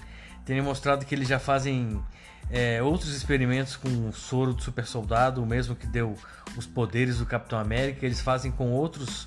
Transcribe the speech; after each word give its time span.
terem 0.45 0.63
mostrado 0.63 1.05
que 1.05 1.13
eles 1.13 1.27
já 1.27 1.41
fazem 1.41 2.01
é, 2.49 2.81
outros 2.81 3.17
experimentos 3.17 3.75
com 3.75 3.89
o 3.89 4.13
soro 4.13 4.55
do 4.55 4.63
super 4.63 4.87
soldado, 4.87 5.43
o 5.43 5.47
mesmo 5.47 5.75
que 5.75 5.89
deu 5.89 6.17
os 6.57 6.67
poderes 6.67 7.19
do 7.19 7.27
Capitão 7.27 7.59
América, 7.59 8.07
eles 8.07 8.21
fazem 8.21 8.53
com 8.53 8.71
outros, 8.71 9.27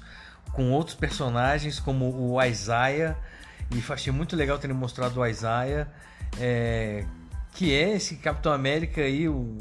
com 0.54 0.72
outros 0.72 0.96
personagens, 0.96 1.78
como 1.78 2.06
o 2.18 2.42
Isaiah, 2.42 3.18
e 3.70 3.84
achei 3.92 4.14
muito 4.14 4.34
legal 4.34 4.58
terem 4.58 4.74
mostrado 4.74 5.20
o 5.20 5.28
Isaiah, 5.28 5.86
é, 6.40 7.04
que 7.52 7.74
é 7.76 7.98
esse 7.98 8.16
Capitão 8.16 8.54
América 8.54 9.02
aí, 9.02 9.28
o 9.28 9.58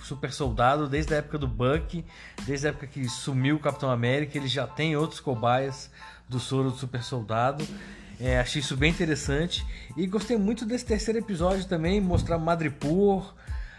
super 0.00 0.32
soldado, 0.32 0.88
desde 0.88 1.12
a 1.12 1.18
época 1.18 1.36
do 1.36 1.46
Buck, 1.46 2.02
desde 2.46 2.66
a 2.66 2.70
época 2.70 2.86
que 2.86 3.06
sumiu 3.10 3.56
o 3.56 3.60
Capitão 3.60 3.90
América, 3.90 4.38
ele 4.38 4.48
já 4.48 4.66
tem 4.66 4.96
outros 4.96 5.20
cobaias 5.20 5.90
do 6.32 6.40
soro 6.40 6.70
do 6.70 6.76
super 6.76 7.02
soldado. 7.02 7.64
É, 8.18 8.38
achei 8.38 8.60
isso 8.60 8.76
bem 8.76 8.90
interessante. 8.90 9.64
E 9.96 10.06
gostei 10.06 10.36
muito 10.36 10.64
desse 10.64 10.84
terceiro 10.84 11.18
episódio 11.18 11.64
também, 11.66 12.00
mostrar 12.00 12.38
Madripoor, 12.38 13.34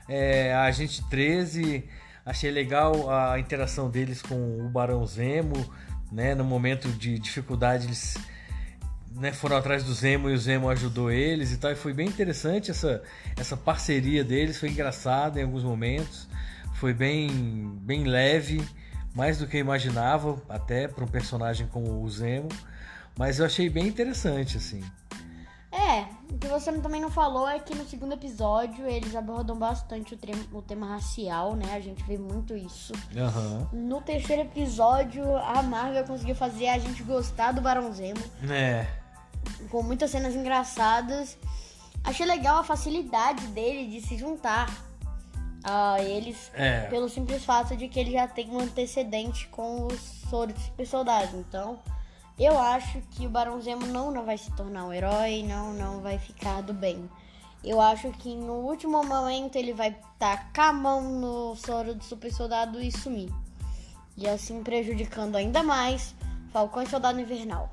é, 0.08 0.54
a 0.54 0.64
Agente 0.64 1.04
13. 1.10 1.84
Achei 2.26 2.52
legal 2.52 3.10
a 3.10 3.38
interação 3.40 3.90
deles 3.90 4.22
com 4.22 4.36
o 4.66 4.70
Barão 4.70 5.06
Zemo, 5.06 5.70
né? 6.12 6.36
No 6.36 6.44
momento 6.44 6.88
de 6.90 7.20
dificuldade 7.20 7.88
eles 7.88 8.18
né, 9.16 9.32
foram 9.32 9.58
atrás 9.58 9.84
do 9.84 9.94
Zemo 9.94 10.30
e 10.30 10.34
o 10.34 10.38
Zemo 10.38 10.70
ajudou 10.70 11.12
eles 11.12 11.52
e 11.52 11.58
tal. 11.58 11.72
E 11.72 11.76
foi 11.76 11.94
bem 11.94 12.08
interessante 12.08 12.72
essa, 12.72 13.02
essa 13.36 13.58
parceria 13.58 14.24
deles, 14.24 14.60
foi 14.60 14.70
engraçado 14.70 15.38
em 15.38 15.44
alguns 15.44 15.64
momentos, 15.64 16.28
foi 16.76 16.94
bem, 16.94 17.30
bem 17.82 18.04
leve 18.04 18.62
mais 19.16 19.38
do 19.38 19.48
que 19.48 19.58
eu 19.58 19.62
imaginava, 19.62 20.42
até 20.50 20.88
para 20.88 21.04
um 21.04 21.08
personagem 21.08 21.68
como 21.68 22.02
o 22.02 22.10
Zemo. 22.10 22.50
Mas 23.18 23.40
eu 23.40 23.46
achei 23.46 23.70
bem 23.70 23.88
interessante, 23.88 24.58
assim. 24.58 24.84
É, 25.72 26.06
o 26.32 26.38
que 26.38 26.48
você 26.48 26.72
também 26.74 27.02
não 27.02 27.10
falou 27.10 27.50
é 27.50 27.58
que 27.58 27.74
no 27.74 27.84
segundo 27.86 28.14
episódio 28.14 28.86
eles 28.86 29.16
abordam 29.16 29.58
bastante 29.58 30.14
o, 30.14 30.18
tema, 30.18 30.44
o 30.52 30.62
tema 30.62 30.88
racial, 30.88 31.56
né? 31.56 31.74
A 31.74 31.80
gente 31.80 32.04
vê 32.04 32.18
muito 32.18 32.56
isso. 32.56 32.94
Uhum. 33.16 33.68
No 33.88 34.02
terceiro 34.02 34.44
episódio, 34.44 35.36
a 35.38 35.64
Marvel 35.64 36.06
conseguiu 36.06 36.36
fazer 36.36 36.70
a 36.70 36.78
gente 36.78 37.02
gostar 37.04 37.54
do 37.54 37.62
Barão 37.62 37.92
Zemo. 37.92 38.22
É. 38.50 38.88
Com 39.70 39.82
muitas 39.82 40.12
cenas 40.12 40.36
engraçadas. 40.36 41.38
Achei 42.04 42.26
legal 42.26 42.60
a 42.60 42.64
facilidade 42.64 43.48
dele 43.48 43.88
de 43.88 44.06
se 44.06 44.18
juntar 44.18 44.68
a 45.64 46.02
eles 46.02 46.52
É. 46.54 46.88
pelo 46.90 47.08
simples 47.08 47.46
fato 47.46 47.76
de 47.76 47.88
que 47.88 48.00
ele 48.00 48.12
já 48.12 48.28
tem 48.28 48.50
um 48.50 48.60
antecedente 48.60 49.48
com 49.48 49.88
os 49.88 50.00
Soro 50.30 50.52
de 50.52 50.62
Super 50.62 50.86
Soldado. 50.86 51.38
Então, 51.38 51.80
eu 52.38 52.58
acho 52.58 53.00
que 53.12 53.26
o 53.26 53.30
Barão 53.30 53.62
Zemo 53.62 53.86
não, 53.86 54.12
não 54.12 54.26
vai 54.26 54.38
se 54.38 54.52
tornar 54.54 54.86
um 54.86 54.94
herói, 54.94 55.44
não, 55.44 55.74
não 55.74 56.02
vai 56.02 56.18
ficar 56.18 56.62
do 56.62 56.74
bem. 56.74 57.10
Eu 57.64 57.80
acho 57.80 58.12
que 58.12 58.36
no 58.36 58.56
último 58.56 59.04
momento 59.04 59.56
ele 59.56 59.74
vai 59.74 59.96
tacar 60.20 60.70
a 60.70 60.74
mão 60.74 61.02
no 61.02 61.56
soro 61.56 61.96
do 61.96 62.04
super 62.04 62.32
soldado 62.34 62.82
e 62.82 62.92
sumir. 62.92 63.32
E 64.18 64.28
assim 64.28 64.62
prejudicando 64.64 65.36
ainda 65.36 65.64
mais 65.64 66.14
Falcão 66.52 66.84
e 66.84 66.88
Soldado 66.88 67.20
Invernal. 67.20 67.70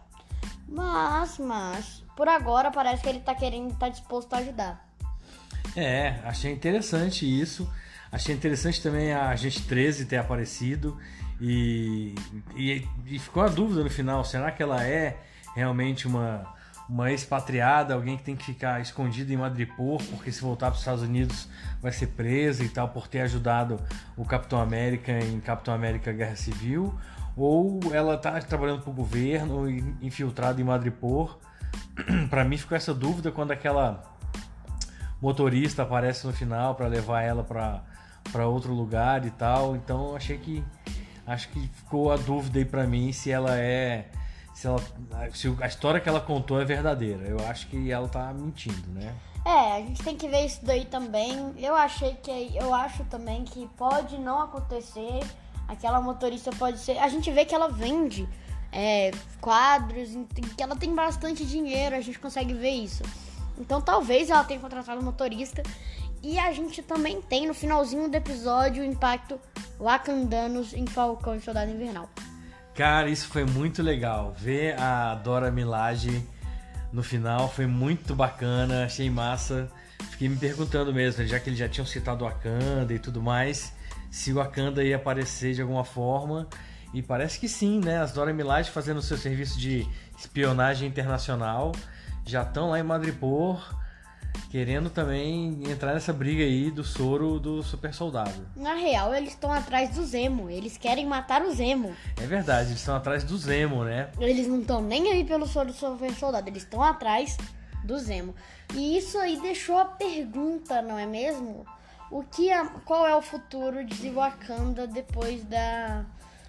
Mas, 0.69 1.39
mas, 1.39 2.05
por 2.17 2.29
agora 2.29 2.71
parece 2.71 3.03
que 3.03 3.09
ele 3.09 3.21
tá 3.21 3.35
querendo, 3.35 3.77
tá 3.77 3.89
disposto 3.89 4.33
a 4.35 4.39
ajudar. 4.39 4.90
É, 5.77 6.17
achei 6.25 6.53
interessante 6.53 7.25
isso. 7.25 7.71
Achei 8.13 8.35
interessante 8.35 8.83
também 8.83 9.13
a 9.13 9.29
Agente 9.29 9.63
13 9.63 10.07
ter 10.07 10.17
aparecido. 10.17 10.99
E, 11.41 12.15
e, 12.57 12.87
e 13.07 13.19
ficou 13.19 13.43
a 13.43 13.49
dúvida 13.49 13.83
no 13.83 13.91
final: 13.91 14.25
será 14.25 14.51
que 14.51 14.63
ela 14.63 14.85
é 14.85 15.17
realmente 15.55 16.07
uma, 16.07 16.45
uma 16.89 17.11
expatriada, 17.13 17.95
alguém 17.95 18.17
que 18.17 18.25
tem 18.25 18.37
que 18.37 18.45
ficar 18.45 18.81
escondido 18.81 19.33
em 19.33 19.37
Madripoor, 19.37 20.03
porque 20.11 20.33
se 20.33 20.43
voltar 20.43 20.67
para 20.67 20.75
os 20.75 20.81
Estados 20.81 21.03
Unidos 21.03 21.49
vai 21.81 21.93
ser 21.93 22.09
presa 22.09 22.65
e 22.65 22.69
tal, 22.69 22.89
por 22.89 23.07
ter 23.07 23.21
ajudado 23.21 23.81
o 24.17 24.25
Capitão 24.25 24.61
América 24.61 25.13
em 25.13 25.41
Capitão 25.41 25.73
América 25.73 26.13
Guerra 26.13 26.37
Civil? 26.37 26.93
Ou 27.37 27.81
ela 27.93 28.17
está 28.17 28.39
trabalhando 28.41 28.83
para 28.83 28.91
o 28.91 28.95
governo, 28.95 29.69
infiltrada 30.03 30.61
em 30.61 30.65
Madripoor? 30.65 31.39
para 32.29 32.45
mim 32.45 32.57
ficou 32.57 32.77
essa 32.77 32.93
dúvida 32.93 33.31
quando 33.31 33.53
aquela 33.53 34.03
motorista 35.21 35.83
aparece 35.83 36.27
no 36.27 36.33
final 36.33 36.75
para 36.75 36.87
levar 36.87 37.23
ela 37.23 37.45
para 37.45 38.47
outro 38.47 38.73
lugar 38.73 39.25
e 39.27 39.31
tal. 39.31 39.77
Então 39.77 40.17
achei 40.17 40.39
que 40.39 40.65
acho 41.27 41.49
que 41.51 41.61
ficou 41.69 42.13
a 42.13 42.17
dúvida 42.17 42.59
aí 42.59 42.65
para 42.65 42.87
mim 42.87 43.13
se 43.13 43.31
ela 43.31 43.59
é 43.59 44.07
se, 44.55 44.67
ela, 44.67 44.83
se 45.33 45.57
a 45.61 45.67
história 45.67 46.01
que 46.01 46.09
ela 46.09 46.21
contou 46.21 46.61
é 46.61 46.65
verdadeira. 46.65 47.25
Eu 47.27 47.39
acho 47.49 47.67
que 47.69 47.91
ela 47.91 48.09
tá 48.09 48.33
mentindo, 48.33 48.89
né? 48.89 49.15
É, 49.45 49.77
a 49.77 49.81
gente 49.81 50.03
tem 50.03 50.17
que 50.17 50.29
ver 50.29 50.45
isso 50.45 50.61
daí 50.63 50.85
também. 50.85 51.55
Eu 51.57 51.75
achei 51.75 52.15
que 52.15 52.31
eu 52.55 52.75
acho 52.75 53.05
também 53.05 53.45
que 53.45 53.67
pode 53.77 54.19
não 54.19 54.41
acontecer. 54.41 55.21
Aquela 55.67 56.01
motorista 56.01 56.51
pode 56.51 56.79
ser. 56.79 56.99
A 56.99 57.09
gente 57.09 57.31
vê 57.31 57.45
que 57.45 57.55
ela 57.55 57.69
vende 57.69 58.29
é, 58.73 59.11
quadros, 59.41 60.11
que 60.57 60.63
ela 60.63 60.77
tem 60.77 60.95
bastante 60.95 61.47
dinheiro, 61.47 61.97
a 61.97 62.01
gente 62.01 62.19
consegue 62.19 62.53
ver 62.53 62.71
isso. 62.71 63.03
Então 63.61 63.81
talvez 63.81 64.31
ela 64.31 64.43
tenha 64.43 64.59
contratado 64.59 65.01
um 65.01 65.05
motorista. 65.05 65.63
E 66.23 66.39
a 66.39 66.53
gente 66.53 66.83
também 66.83 67.21
tem 67.21 67.47
no 67.47 67.55
finalzinho 67.55 68.09
do 68.09 68.15
episódio 68.15 68.83
o 68.83 68.87
impacto 68.87 69.39
Wakandanos 69.79 70.75
em 70.75 70.87
Falcão 70.87 71.35
e 71.37 71.41
Soldado 71.41 71.71
Invernal. 71.71 72.09
Cara, 72.75 73.09
isso 73.09 73.29
foi 73.29 73.45
muito 73.45 73.83
legal. 73.83 74.35
Ver 74.37 74.79
a 74.81 75.15
Dora 75.15 75.51
Milaje 75.51 76.27
no 76.93 77.03
final 77.03 77.49
foi 77.49 77.67
muito 77.67 78.15
bacana, 78.15 78.85
achei 78.85 79.09
massa. 79.11 79.71
Fiquei 80.11 80.29
me 80.29 80.37
perguntando 80.37 80.93
mesmo, 80.93 81.27
já 81.27 81.39
que 81.39 81.51
eles 81.51 81.59
já 81.59 81.69
tinham 81.69 81.87
citado 81.87 82.25
o 82.25 82.29
Wakanda 82.29 82.93
e 82.93 82.99
tudo 82.99 83.23
mais, 83.23 83.73
se 84.11 84.33
o 84.33 84.37
Wakanda 84.37 84.83
ia 84.83 84.97
aparecer 84.97 85.55
de 85.55 85.63
alguma 85.63 85.85
forma. 85.85 86.49
E 86.93 87.03
parece 87.03 87.39
que 87.39 87.49
sim, 87.49 87.81
né? 87.81 88.01
As 88.01 88.13
Dora 88.13 88.33
Milaje 88.33 88.71
fazendo 88.71 89.01
seu 89.01 89.17
serviço 89.17 89.59
de 89.59 89.87
espionagem 90.19 90.89
internacional 90.89 91.73
já 92.31 92.43
estão 92.43 92.71
lá 92.71 92.79
em 92.79 92.83
Madripoor 92.83 93.81
querendo 94.51 94.91
também 94.91 95.63
entrar 95.71 95.95
nessa 95.95 96.13
briga 96.13 96.43
aí 96.43 96.71
do 96.71 96.83
soro 96.83 97.39
do 97.39 97.63
super 97.63 97.95
soldado. 97.95 98.49
Na 98.57 98.75
real, 98.75 99.15
eles 99.15 99.31
estão 99.31 99.53
atrás 99.53 99.91
do 99.91 100.05
Zemo. 100.05 100.51
Eles 100.51 100.77
querem 100.77 101.07
matar 101.07 101.43
o 101.43 101.53
Zemo. 101.53 101.95
É 102.21 102.27
verdade, 102.27 102.71
eles 102.71 102.81
estão 102.81 102.97
atrás 102.97 103.23
do 103.23 103.39
Zemo, 103.39 103.85
né? 103.85 104.11
Eles 104.19 104.49
não 104.49 104.61
estão 104.61 104.83
nem 104.83 105.13
aí 105.13 105.25
pelo 105.25 105.47
soro 105.47 105.69
do 105.69 105.73
super 105.73 106.13
soldado. 106.15 106.49
Eles 106.49 106.65
estão 106.65 106.83
atrás 106.83 107.39
do 107.85 107.97
Zemo. 107.99 108.35
E 108.75 108.97
isso 108.97 109.19
aí 109.19 109.41
deixou 109.41 109.79
a 109.79 109.85
pergunta, 109.85 110.83
não 110.83 110.99
é 110.99 111.07
mesmo? 111.07 111.65
O 112.11 112.25
que 112.25 112.51
a, 112.51 112.67
qual 112.85 113.07
é 113.07 113.15
o 113.15 113.23
futuro 113.23 113.85
de 113.85 114.11
Wakanda 114.11 114.87
depois 114.87 115.45
da, 115.45 116.05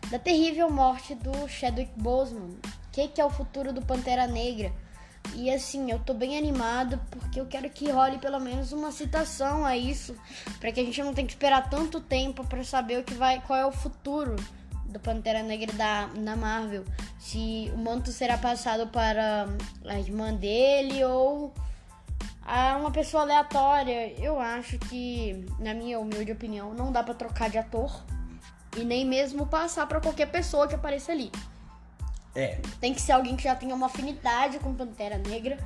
da 0.10 0.18
terrível 0.18 0.72
morte 0.72 1.14
do 1.14 1.48
Chadwick 1.48 1.92
Boseman? 1.96 2.50
O 2.66 2.92
que, 2.92 3.08
que 3.08 3.22
é 3.22 3.26
o 3.26 3.30
futuro 3.30 3.72
do 3.72 3.82
Pantera 3.82 4.26
Negra? 4.26 4.74
E 5.36 5.50
assim, 5.50 5.92
eu 5.92 6.00
tô 6.00 6.14
bem 6.14 6.38
animado 6.38 7.00
porque 7.10 7.40
eu 7.40 7.46
quero 7.46 7.70
que 7.70 7.90
role 7.90 8.18
pelo 8.18 8.40
menos 8.40 8.72
uma 8.72 8.92
citação 8.92 9.66
a 9.66 9.78
isso, 9.78 10.16
para 10.60 10.72
que 10.72 10.80
a 10.80 10.84
gente 10.84 11.02
não 11.02 11.14
tenha 11.14 11.26
que 11.26 11.34
esperar 11.34 11.70
tanto 11.70 12.02
tempo 12.02 12.44
para 12.46 12.64
saber 12.64 13.00
o 13.00 13.04
que 13.04 13.14
vai, 13.14 13.42
qual 13.42 13.58
é 13.58 13.66
o 13.66 13.72
futuro 13.72 14.36
do 14.86 15.00
Pantera 15.00 15.42
Negra 15.42 15.72
da, 15.74 16.08
da 16.08 16.36
Marvel. 16.36 16.84
Se 17.18 17.72
o 17.74 17.78
manto 17.78 18.12
será 18.12 18.38
passado 18.38 18.88
para 18.88 19.48
a 19.86 20.00
irmã 20.00 20.34
dele 20.34 21.04
ou 21.06 21.54
a 22.42 22.76
uma 22.76 22.92
pessoa 22.92 23.24
aleatória. 23.24 24.14
Eu 24.20 24.40
acho 24.40 24.78
que, 24.80 25.46
na 25.60 25.74
minha 25.74 26.00
humilde 26.00 26.32
opinião, 26.32 26.74
não 26.74 26.92
dá 26.92 27.04
para 27.04 27.14
trocar 27.14 27.50
de 27.50 27.58
ator 27.58 28.04
e 28.78 28.84
nem 28.84 29.06
mesmo 29.06 29.46
passar 29.46 29.88
para 29.88 30.02
qualquer 30.02 30.28
pessoa 30.28 30.68
que 30.68 30.76
apareça 30.76 31.12
ali. 31.12 31.32
É. 32.36 32.60
Tem 32.80 32.94
que 32.94 33.02
ser 33.02 33.12
alguém 33.14 33.36
que 33.36 33.44
já 33.44 33.56
tenha 33.56 33.76
uma 33.76 33.88
afinidade 33.88 34.60
com 34.60 34.74
Pantera 34.74 35.18
Negra. 35.18 35.58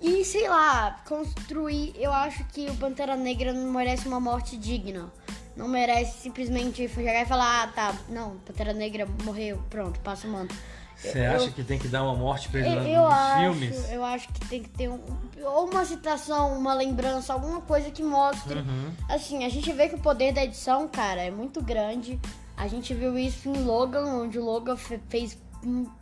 E 0.00 0.24
sei 0.24 0.48
lá, 0.48 1.00
construir. 1.06 1.92
Eu 1.96 2.12
acho 2.12 2.44
que 2.46 2.66
o 2.66 2.74
Pantera 2.76 3.16
Negra 3.16 3.52
não 3.52 3.70
merece 3.72 4.06
uma 4.08 4.20
morte 4.20 4.56
digna. 4.56 5.12
Não 5.56 5.68
merece 5.68 6.18
simplesmente 6.20 6.88
chegar 6.88 7.22
e 7.22 7.26
falar: 7.26 7.62
ah, 7.62 7.66
tá, 7.68 7.94
não, 8.08 8.36
Pantera 8.38 8.72
Negra 8.72 9.06
morreu, 9.24 9.62
pronto, 9.68 10.00
passa 10.00 10.26
o 10.26 10.30
manto. 10.30 10.54
Você 10.96 11.20
acha 11.20 11.50
que 11.50 11.64
tem 11.64 11.78
que 11.80 11.88
dar 11.88 12.04
uma 12.04 12.14
morte 12.14 12.48
pra 12.48 12.60
ele 12.60 12.68
eu, 12.68 12.76
nos 12.76 12.86
eu 12.86 13.06
acho, 13.06 13.40
filmes? 13.40 13.90
Eu 13.90 14.04
acho 14.04 14.28
que 14.28 14.40
tem 14.46 14.62
que 14.62 14.68
ter 14.68 14.88
um, 14.88 15.00
ou 15.44 15.68
uma 15.68 15.84
citação, 15.84 16.56
uma 16.56 16.74
lembrança, 16.74 17.32
alguma 17.32 17.60
coisa 17.60 17.90
que 17.90 18.04
mostre. 18.04 18.60
Uhum. 18.60 18.92
Assim, 19.08 19.44
a 19.44 19.48
gente 19.48 19.72
vê 19.72 19.88
que 19.88 19.96
o 19.96 19.98
poder 19.98 20.32
da 20.32 20.44
edição, 20.44 20.86
cara, 20.86 21.20
é 21.20 21.30
muito 21.30 21.60
grande. 21.60 22.20
A 22.56 22.68
gente 22.68 22.94
viu 22.94 23.18
isso 23.18 23.48
em 23.48 23.64
Logan, 23.64 24.04
onde 24.04 24.38
o 24.38 24.44
Logan 24.44 24.76
fe- 24.76 25.00
fez 25.08 25.36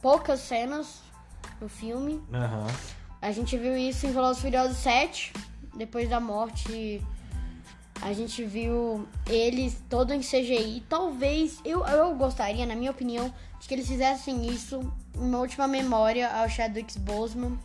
poucas 0.01 0.41
cenas 0.41 1.01
no 1.61 1.69
filme. 1.69 2.23
Aham. 2.33 2.67
A 3.21 3.33
gente 3.33 3.57
viu 3.59 3.77
isso 3.77 4.07
em 4.07 4.13
Velozes 4.13 4.41
Furiosos 4.41 4.79
7, 4.79 5.33
depois 5.77 6.09
da 6.09 6.19
morte. 6.19 7.03
A 8.01 8.15
gente 8.15 8.43
viu 8.45 9.07
eles 9.27 9.83
todo 9.91 10.15
em 10.15 10.21
CGI. 10.21 10.83
Talvez, 10.89 11.61
eu, 11.65 11.87
eu 11.87 12.15
gostaria, 12.15 12.65
na 12.65 12.75
minha 12.75 12.91
opinião, 12.91 13.33
de 13.61 13.69
que 13.69 13.75
eles 13.75 13.87
fizessem 13.87 14.47
isso, 14.47 14.81
uma 15.15 15.39
última 15.39 15.69
memória 15.69 16.31
ao 16.31 16.49
Chadwick 16.49 16.99
Boseman. 17.01 17.59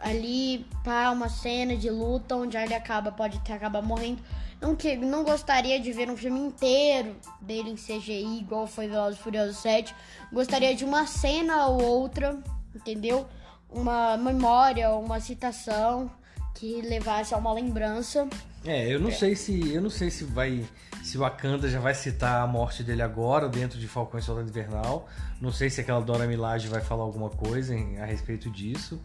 Ali, 0.00 0.66
para 0.84 1.10
uma 1.10 1.28
cena 1.28 1.76
de 1.76 1.88
luta 1.90 2.36
onde 2.36 2.56
ele 2.56 2.74
acaba, 2.74 3.10
pode 3.10 3.38
ter 3.40 3.54
acabar 3.54 3.82
morrendo. 3.82 4.20
Não, 4.60 4.74
que, 4.74 4.96
não 4.96 5.22
gostaria 5.24 5.78
de 5.80 5.92
ver 5.92 6.10
um 6.10 6.16
filme 6.16 6.38
inteiro 6.40 7.16
dele 7.40 7.70
em 7.70 7.74
CGI, 7.76 8.38
igual 8.40 8.66
foi 8.66 8.88
Velozes 8.88 9.18
e 9.18 9.22
Furiosos 9.22 9.56
7. 9.58 9.94
Gostaria 10.32 10.74
de 10.74 10.84
uma 10.84 11.06
cena 11.06 11.66
ou 11.66 11.82
outra, 11.82 12.38
entendeu? 12.74 13.26
Uma 13.70 14.16
memória, 14.16 14.90
uma 14.92 15.20
citação 15.20 16.10
que 16.54 16.80
levasse 16.82 17.34
a 17.34 17.36
uma 17.36 17.52
lembrança. 17.52 18.26
É, 18.64 18.92
eu 18.92 18.98
não 18.98 19.10
sei 19.12 19.36
se 19.36 19.72
eu 19.74 19.80
não 19.82 19.90
sei 19.90 20.10
se 20.10 20.24
vai 20.24 20.64
se 21.02 21.16
o 21.16 21.20
Wakanda 21.20 21.68
já 21.68 21.78
vai 21.78 21.94
citar 21.94 22.42
a 22.42 22.46
morte 22.46 22.82
dele 22.82 23.02
agora 23.02 23.48
dentro 23.48 23.78
de 23.78 23.86
Falcão 23.86 24.18
e 24.18 24.22
Soldado 24.22 24.48
Invernal. 24.48 25.06
Não 25.40 25.52
sei 25.52 25.68
se 25.70 25.80
aquela 25.80 26.00
Dora 26.00 26.26
Milaje 26.26 26.66
vai 26.66 26.80
falar 26.80 27.02
alguma 27.04 27.28
coisa 27.30 27.74
em- 27.74 27.98
a 27.98 28.04
respeito 28.06 28.50
disso. 28.50 29.00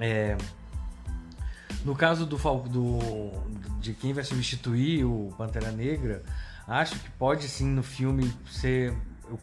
É, 0.00 0.36
no 1.84 1.94
caso 1.94 2.26
do, 2.26 2.36
do 2.36 3.30
de 3.78 3.94
quem 3.94 4.12
vai 4.12 4.24
substituir 4.24 5.04
o 5.04 5.32
Pantera 5.36 5.70
Negra, 5.70 6.22
acho 6.66 6.98
que 6.98 7.10
pode 7.12 7.48
sim 7.48 7.66
no 7.66 7.82
filme 7.82 8.32
ser 8.50 8.94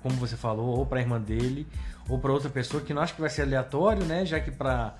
como 0.01 0.15
você 0.15 0.35
falou, 0.35 0.77
ou 0.77 0.85
para 0.85 0.99
irmã 0.99 1.19
dele, 1.19 1.65
ou 2.09 2.19
para 2.19 2.31
outra 2.31 2.49
pessoa 2.49 2.83
que 2.83 2.93
não 2.93 3.01
acho 3.01 3.15
que 3.15 3.21
vai 3.21 3.29
ser 3.29 3.43
aleatório, 3.43 4.03
né? 4.05 4.25
Já 4.25 4.39
que 4.39 4.51
para 4.51 4.95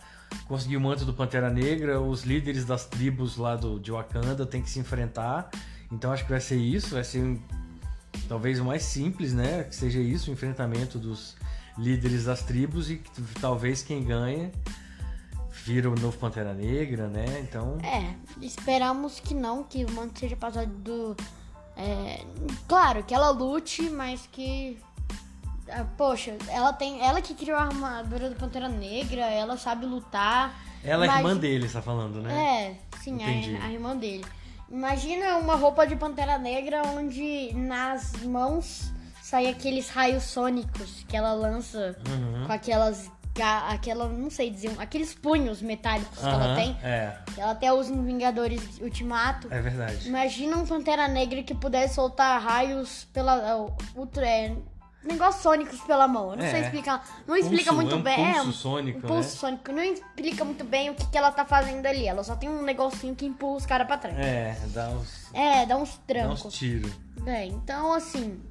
conseguir 0.48 0.77
o 0.77 0.81
manto 0.81 1.06
do 1.06 1.13
Pantera 1.13 1.50
Negra, 1.50 2.00
os 2.00 2.24
líderes 2.24 2.65
das 2.65 2.86
tribos 2.86 3.38
lá 3.38 3.56
do, 3.56 3.80
de 3.80 3.92
Wakanda 3.92 4.45
têm 4.45 4.62
que 4.62 4.69
se 4.69 4.80
enfrentar. 4.80 5.50
Então 5.92 6.12
acho 6.12 6.24
que 6.24 6.30
vai 6.30 6.39
ser 6.39 6.57
isso, 6.57 6.95
vai 6.95 7.04
ser 7.04 7.39
talvez 8.27 8.59
o 8.59 8.65
mais 8.65 8.83
simples, 8.83 9.33
né? 9.33 9.63
Que 9.63 9.75
seja 9.75 10.00
isso, 10.00 10.30
o 10.30 10.33
enfrentamento 10.33 10.98
dos 10.98 11.36
líderes 11.77 12.25
das 12.25 12.44
tribos 12.44 12.89
e 12.89 12.98
que 12.98 13.09
talvez 13.39 13.81
quem 13.83 14.04
ganha 14.04 14.51
vira 15.68 15.90
o 15.90 15.96
novo 16.00 16.18
Pantera 16.18 16.54
Negra, 16.54 17.08
né? 17.10 17.25
Então, 17.42 17.78
É, 17.84 18.14
esperamos 18.42 19.19
que 19.19 19.34
não, 19.34 19.64
que 19.64 19.84
o 19.84 19.92
manto 19.92 20.18
seja 20.19 20.36
passado 20.38 20.72
do. 20.72 21.16
é, 21.75 22.24
claro, 22.68 23.04
que 23.04 23.14
ela 23.14 23.30
lute, 23.31 23.81
mas 23.90 24.28
que. 24.31 24.80
ah, 25.69 25.86
Poxa, 25.98 26.38
ela 26.48 26.72
tem. 26.72 27.02
Ela 27.02 27.22
que 27.22 27.34
criou 27.34 27.58
a 27.58 27.64
armadura 27.64 28.30
do 28.30 28.36
Pantera 28.38 28.69
Negra, 28.69 29.25
ela 29.25 29.58
sabe 29.58 29.86
lutar. 29.86 30.56
ela 30.84 31.04
é 31.04 31.08
Imagi- 31.08 31.19
irmã 31.19 31.36
dele, 31.38 31.68
você 31.68 31.74
tá 31.74 31.81
falando, 31.81 32.22
né? 32.22 32.34
É, 32.34 33.00
sim, 33.02 33.18
a, 33.22 33.66
a 33.66 33.72
irmã 33.72 33.96
dele. 33.96 34.24
Imagina 34.69 35.36
uma 35.38 35.56
roupa 35.56 35.86
de 35.86 35.96
Pantera 35.98 36.38
Negra 36.38 36.81
onde 36.88 37.54
nas 37.54 38.14
mãos 38.24 38.92
saem 39.22 39.50
aqueles 39.50 39.90
raios 39.90 40.24
sônicos 40.24 41.04
que 41.08 41.16
ela 41.18 41.34
lança 41.34 41.98
Uhum. 42.08 42.48
com 42.48 42.54
aquelas. 42.54 43.12
Aquela, 43.44 44.07
não 44.07 44.30
sei 44.30 44.50
dizer, 44.50 44.72
aqueles 44.78 45.13
punhos 45.13 45.62
metálicos 45.62 46.18
que 46.19 46.25
ela 46.25 46.56
tem. 46.56 46.78
É, 46.84 47.18
que 47.34 47.39
Ela 47.42 47.51
até 47.51 47.72
usa 47.72 47.94
em 47.94 48.04
Vingadores 48.06 48.80
Ultimato. 48.81 49.48
é 49.51 49.62
verdade. 49.62 50.07
Imagina 50.07 50.57
um 50.57 50.66
Pantera 50.66 51.07
Negra 51.07 51.44
que 51.44 51.54
pudesse 51.56 51.95
soltar 51.95 52.42
raios 52.42 53.06
pela. 53.13 53.56
uh, 53.57 53.75
ultra, 53.95 54.28
é, 54.28 54.56
negócios 55.04 55.42
sônicos 55.44 55.80
pela 55.81 56.07
mão. 56.07 56.31
Eu 56.31 56.38
não 56.38 56.44
É. 56.45 56.51
sei 56.51 56.62
explicar. 56.62 57.04
Não 57.25 57.36
explica 57.36 57.72
Pulso, 57.72 57.75
muito 57.75 57.94
é 57.94 57.95
um 57.98 58.01
bem. 58.01 58.34
pulso 58.34 58.50
um 58.50 58.51
sônico, 58.54 59.01
pulso 59.01 59.13
né? 59.16 59.24
sônico. 59.24 59.72
Não 59.72 59.83
explica 59.83 60.44
muito 60.44 60.63
bem 60.66 60.90
o 60.90 60.95
que, 60.95 61.06
que 61.07 61.18
ela 61.18 61.31
tá 61.31 61.45
fazendo 61.45 61.86
ali. 61.86 62.06
Ela 62.07 62.24
só 62.24 62.36
tem 62.36 62.50
um 62.50 62.62
negocinho 62.63 63.16
que 63.16 63.25
empurra 63.25 63.56
os 63.57 63.66
caras 63.66 63.88
pra 63.88 63.98
trás. 63.98 64.18
É, 64.18 64.57
dá 64.74 64.90
uns, 64.90 65.33
É, 65.33 65.66
dá 65.66 65.78
uns 65.78 65.92
dá 65.95 66.01
trancos. 66.07 66.45
uns 66.45 66.54
tiros. 66.54 66.92
Bem, 67.22 67.50
então 67.51 67.94
assim. 67.94 68.42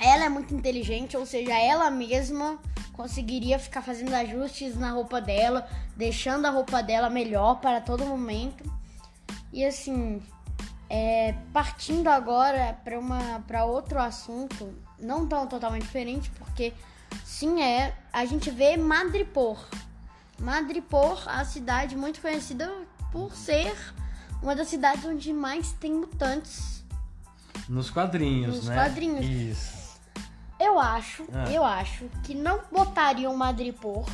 Ela 0.00 0.24
é 0.24 0.28
muito 0.28 0.54
inteligente, 0.54 1.16
ou 1.16 1.26
seja, 1.26 1.52
ela 1.58 1.90
mesma 1.90 2.58
conseguiria 2.92 3.58
ficar 3.58 3.82
fazendo 3.82 4.12
ajustes 4.14 4.76
na 4.76 4.90
roupa 4.90 5.20
dela, 5.20 5.68
deixando 5.96 6.46
a 6.46 6.50
roupa 6.50 6.82
dela 6.82 7.08
melhor 7.08 7.60
para 7.60 7.80
todo 7.80 8.04
momento. 8.04 8.64
E 9.52 9.64
assim, 9.64 10.20
é, 10.90 11.34
partindo 11.52 12.08
agora 12.08 12.76
para 12.82 12.98
uma 12.98 13.40
para 13.46 13.64
outro 13.64 14.00
assunto, 14.00 14.74
não 14.98 15.26
tão 15.26 15.46
totalmente 15.46 15.82
diferente, 15.82 16.30
porque 16.38 16.72
sim 17.24 17.62
é, 17.62 17.94
a 18.12 18.24
gente 18.24 18.50
vê 18.50 18.76
Madripoor. 18.76 19.58
Madripoor, 20.38 21.22
a 21.28 21.44
cidade 21.44 21.96
muito 21.96 22.20
conhecida 22.20 22.72
por 23.12 23.34
ser 23.34 23.76
uma 24.42 24.54
das 24.54 24.68
cidades 24.68 25.04
onde 25.04 25.32
mais 25.32 25.72
tem 25.72 25.92
mutantes 25.92 26.84
Nos 27.68 27.90
quadrinhos, 27.90 28.56
Nos 28.56 28.66
né? 28.66 28.74
quadrinhos. 28.74 29.24
Isso. 29.24 29.77
Eu 30.58 30.78
acho, 30.78 31.24
Ah. 31.32 31.50
eu 31.50 31.64
acho 31.64 32.06
que 32.24 32.34
não 32.34 32.60
botariam 32.70 33.36
Madripoor 33.36 34.04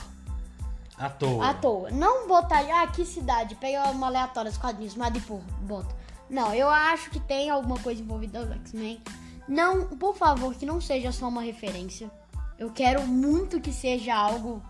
À 0.99 1.09
toa. 1.09 1.49
à 1.51 1.55
toa. 1.55 1.91
Não 1.91 2.29
botaria, 2.29 2.83
ah, 2.83 2.87
que 2.87 3.05
cidade? 3.05 3.55
Pega 3.55 3.91
uma 3.91 4.07
aleatória 4.09 4.51
dos 4.51 4.59
quadrinhos, 4.59 4.95
Madripoor, 4.95 5.41
bota. 5.63 5.95
Não, 6.29 6.55
eu 6.55 6.69
acho 6.69 7.11
que 7.11 7.21
tem 7.21 7.51
alguma 7.51 7.79
coisa 7.79 8.01
envolvida 8.03 8.45
no 8.45 8.55
X-Men. 8.55 9.01
Não, 9.49 9.87
por 9.89 10.15
favor, 10.17 10.55
que 10.55 10.65
não 10.67 10.81
seja 10.81 11.13
só 11.13 11.29
uma 11.29 11.43
referência. 11.43 12.11
Eu 12.59 12.71
quero 12.71 13.03
muito 13.07 13.61
que 13.61 13.73
seja 13.73 14.15
algo, 14.15 14.63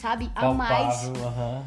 sabe, 0.00 0.30
a 0.34 0.52
mais. 0.52 1.04
Palpável. 1.08 1.64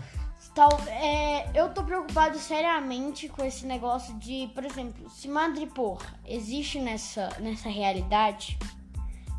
Tal, 0.53 0.69
é, 0.88 1.50
eu 1.55 1.69
tô 1.74 1.83
preocupado 1.83 2.38
seriamente 2.38 3.27
com 3.27 3.43
esse 3.43 3.65
negócio 3.65 4.13
de, 4.19 4.51
por 4.53 4.63
exemplo, 4.63 5.10
se 5.10 5.27
Madripoor 5.27 6.00
existe 6.27 6.77
nessa, 6.79 7.29
nessa 7.39 7.69
realidade, 7.69 8.60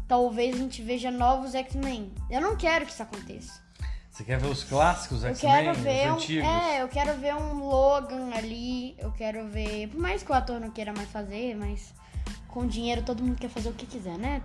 talvez 0.09 0.55
a 0.55 0.59
gente 0.59 0.83
veja 0.83 1.11
novos 1.11 1.55
X-Men. 1.55 2.13
Eu 2.31 2.41
não 2.41 2.57
quero 2.57 2.85
que 2.87 2.93
isso 2.93 3.03
aconteça. 3.03 3.63
Você 4.11 4.23
quer 4.23 4.39
ver 4.39 4.47
os 4.49 4.63
clássicos 4.63 5.25
Eu 5.25 5.31
X-Men, 5.31 5.53
quero 5.65 5.71
os 5.73 5.79
ver 5.79 6.11
um, 6.11 6.15
antigos? 6.15 6.49
é, 6.49 6.83
eu 6.83 6.89
quero 6.89 7.19
ver 7.19 7.35
um 7.35 7.65
Logan 7.65 8.31
ali, 8.35 8.95
eu 8.99 9.11
quero 9.11 9.47
ver, 9.49 9.89
por 9.89 10.01
mais 10.01 10.23
que 10.23 10.31
o 10.31 10.35
ator 10.35 10.61
não 10.61 10.71
queira 10.71 10.93
mais 10.93 11.09
fazer, 11.11 11.57
mas 11.57 11.93
com 12.47 12.65
dinheiro 12.67 13.03
todo 13.03 13.23
mundo 13.23 13.37
quer 13.37 13.49
fazer 13.51 13.69
o 13.71 13.73
que 13.73 13.87
quiser, 13.87 14.17
né? 14.17 14.41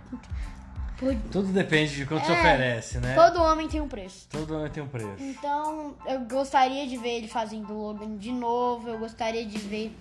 Por- 0.98 1.16
Tudo 1.32 1.54
depende 1.54 1.96
de 1.96 2.06
quanto 2.06 2.26
você 2.26 2.32
É, 2.34 2.40
oferece, 2.40 2.98
né? 2.98 3.16
todo 3.16 3.42
homem 3.42 3.68
tem 3.70 3.80
um 3.80 3.88
preço. 3.88 4.28
Todo 4.30 4.58
homem 4.58 4.70
tem 4.72 4.82
um 4.84 4.88
preço. 4.88 5.14
Então, 5.20 5.96
eu 6.06 6.20
gostaria 6.22 6.86
de 6.88 6.98
ver 6.98 7.18
ele 7.20 7.28
fazendo 7.28 7.72
o 7.72 7.78
Logan 7.92 8.18
de 8.18 8.32
novo. 8.34 8.90
Eu 8.90 8.98
gostaria 9.00 9.46
de 9.46 9.58
ver 9.60 9.96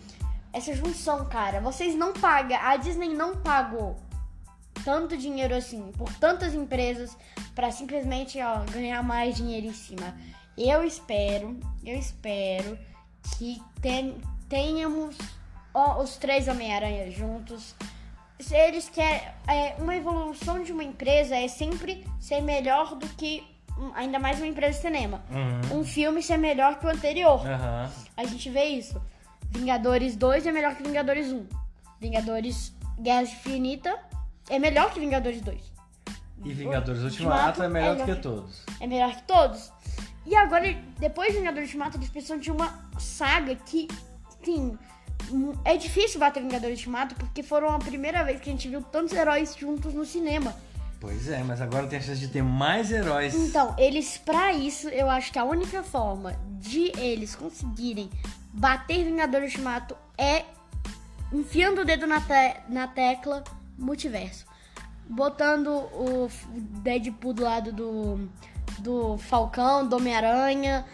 essa 0.52 0.74
junção, 0.74 1.24
cara. 1.26 1.60
Vocês 1.60 1.94
não 1.94 2.12
pagam, 2.14 2.58
a 2.60 2.76
Disney 2.76 3.10
não 3.14 3.36
pagou 3.36 3.96
tanto 4.88 5.18
dinheiro 5.18 5.54
assim 5.54 5.92
por 5.98 6.10
tantas 6.14 6.54
empresas 6.54 7.14
pra 7.54 7.70
simplesmente 7.70 8.40
ó, 8.40 8.60
ganhar 8.72 9.02
mais 9.02 9.36
dinheiro 9.36 9.66
em 9.66 9.74
cima. 9.74 10.16
Eu 10.56 10.82
espero, 10.82 11.60
eu 11.84 11.98
espero 11.98 12.78
que 13.36 13.60
ten, 13.82 14.16
tenhamos 14.48 15.14
ó, 15.74 16.02
os 16.02 16.16
três 16.16 16.48
Homem-Aranha 16.48 17.10
juntos. 17.10 17.74
Se 18.40 18.56
eles 18.56 18.88
querem. 18.88 19.28
É, 19.46 19.74
uma 19.78 19.94
evolução 19.94 20.62
de 20.62 20.72
uma 20.72 20.84
empresa 20.84 21.36
é 21.36 21.48
sempre 21.48 22.06
ser 22.18 22.40
melhor 22.40 22.94
do 22.94 23.06
que. 23.10 23.46
Ainda 23.94 24.18
mais 24.18 24.38
uma 24.38 24.46
empresa 24.46 24.72
de 24.72 24.80
cinema. 24.80 25.22
Uhum. 25.30 25.80
Um 25.80 25.84
filme 25.84 26.22
ser 26.22 26.38
melhor 26.38 26.78
que 26.78 26.86
o 26.86 26.88
anterior. 26.88 27.46
Aham. 27.46 27.92
A 28.16 28.24
gente 28.24 28.48
vê 28.48 28.64
isso. 28.64 28.98
Vingadores 29.50 30.16
2 30.16 30.46
é 30.46 30.50
melhor 30.50 30.74
que 30.74 30.82
Vingadores 30.82 31.30
1. 31.30 31.46
Vingadores 32.00 32.72
Guerra 32.98 33.22
Infinita 33.22 34.08
é 34.48 34.58
melhor 34.58 34.92
que 34.92 35.00
Vingadores 35.00 35.40
2. 35.42 35.60
E 36.44 36.52
Vingadores 36.52 37.02
Ultimato 37.02 37.60
Ultimato 37.60 37.62
é 37.64 37.68
melhor 37.68 37.92
é 37.92 37.94
do 37.96 38.04
que 38.04 38.20
todos. 38.22 38.62
É 38.80 38.86
melhor 38.86 39.14
que 39.16 39.22
todos. 39.24 39.72
E 40.24 40.36
agora, 40.36 40.72
depois 40.98 41.32
de 41.32 41.38
Vingadores 41.38 41.68
Ultimato, 41.68 41.96
eles 41.96 42.08
precisam 42.08 42.38
de 42.38 42.50
uma 42.50 42.78
saga 42.98 43.54
que, 43.56 43.88
sim, 44.44 44.78
é 45.64 45.76
difícil 45.76 46.20
bater 46.20 46.42
Vingadores 46.42 46.78
Ultimato 46.78 47.14
porque 47.16 47.42
foram 47.42 47.70
a 47.74 47.78
primeira 47.78 48.22
vez 48.22 48.40
que 48.40 48.48
a 48.48 48.52
gente 48.52 48.68
viu 48.68 48.82
tantos 48.82 49.14
heróis 49.14 49.56
juntos 49.56 49.92
no 49.94 50.04
cinema. 50.04 50.54
Pois 51.00 51.28
é, 51.28 51.42
mas 51.44 51.60
agora 51.60 51.86
tem 51.86 51.98
a 51.98 52.02
chance 52.02 52.20
de 52.20 52.28
ter 52.28 52.42
mais 52.42 52.90
heróis. 52.90 53.34
Então, 53.34 53.74
eles, 53.78 54.18
pra 54.18 54.52
isso, 54.52 54.88
eu 54.88 55.08
acho 55.08 55.32
que 55.32 55.38
a 55.38 55.44
única 55.44 55.82
forma 55.82 56.34
de 56.60 56.92
eles 56.98 57.34
conseguirem 57.36 58.10
bater 58.52 59.04
Vingadores 59.04 59.52
Ultimato 59.52 59.96
é 60.16 60.44
enfiando 61.32 61.82
o 61.82 61.84
dedo 61.84 62.06
na, 62.06 62.20
te- 62.20 62.56
na 62.68 62.86
tecla 62.88 63.44
multiverso. 63.78 64.44
Botando 65.08 65.68
o 65.68 66.28
Deadpool 66.82 67.32
do 67.32 67.42
lado 67.42 67.72
do, 67.72 68.28
do 68.80 69.16
Falcão, 69.18 69.86
do 69.86 69.96
Homem-Aranha. 69.96 70.84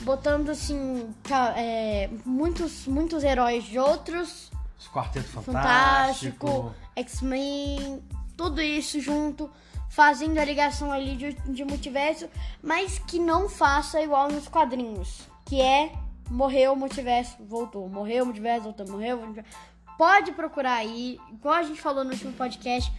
Botando, 0.00 0.50
assim, 0.50 1.08
é, 1.56 2.10
muitos, 2.24 2.86
muitos 2.86 3.24
heróis 3.24 3.64
de 3.64 3.78
outros 3.78 4.50
Os 4.78 4.88
Quarteto 4.88 5.28
Fantástico. 5.28 6.46
Fantástico, 6.46 6.74
X-Men, 6.96 8.02
tudo 8.36 8.60
isso 8.60 9.00
junto, 9.00 9.50
fazendo 9.88 10.38
a 10.38 10.44
ligação 10.44 10.92
ali 10.92 11.16
de, 11.16 11.32
de 11.32 11.64
multiverso, 11.64 12.28
mas 12.60 12.98
que 12.98 13.18
não 13.18 13.48
faça 13.48 14.02
igual 14.02 14.28
nos 14.28 14.48
quadrinhos, 14.48 15.28
que 15.46 15.60
é 15.60 15.92
morreu 16.28 16.72
o 16.72 16.76
multiverso, 16.76 17.36
voltou, 17.40 17.88
morreu 17.88 18.24
o 18.24 18.26
multiverso, 18.26 18.64
voltou, 18.64 18.88
morreu 18.88 19.18
o 19.18 19.20
multiverso. 19.20 19.56
Pode 19.96 20.32
procurar 20.32 20.74
aí, 20.74 21.18
igual 21.30 21.54
a 21.54 21.62
gente 21.62 21.80
falou 21.80 22.04
no 22.04 22.10
último 22.10 22.32
podcast, 22.32 22.92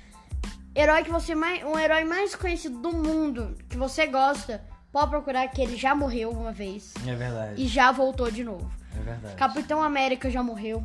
herói 0.74 1.04
que 1.04 1.12
você 1.12 1.36
mais, 1.36 1.64
um 1.64 1.78
herói 1.78 2.04
mais 2.06 2.36
conhecido 2.36 2.80
do 2.80 2.94
mundo, 2.94 3.58
que 3.70 3.78
você 3.78 4.08
gosta, 4.08 4.64
pode 4.92 5.10
procurar 5.10 5.48
que 5.50 5.62
ele 5.62 5.76
já 5.76 5.94
morreu 5.94 6.32
uma 6.32 6.52
vez 6.54 6.94
É 7.06 7.14
verdade. 7.14 7.62
e 7.62 7.68
já 7.68 7.92
voltou 7.92 8.32
de 8.32 8.44
novo. 8.44 8.72
É 8.98 9.02
verdade. 9.02 9.36
Capitão 9.36 9.84
América 9.84 10.30
já 10.30 10.42
morreu. 10.42 10.84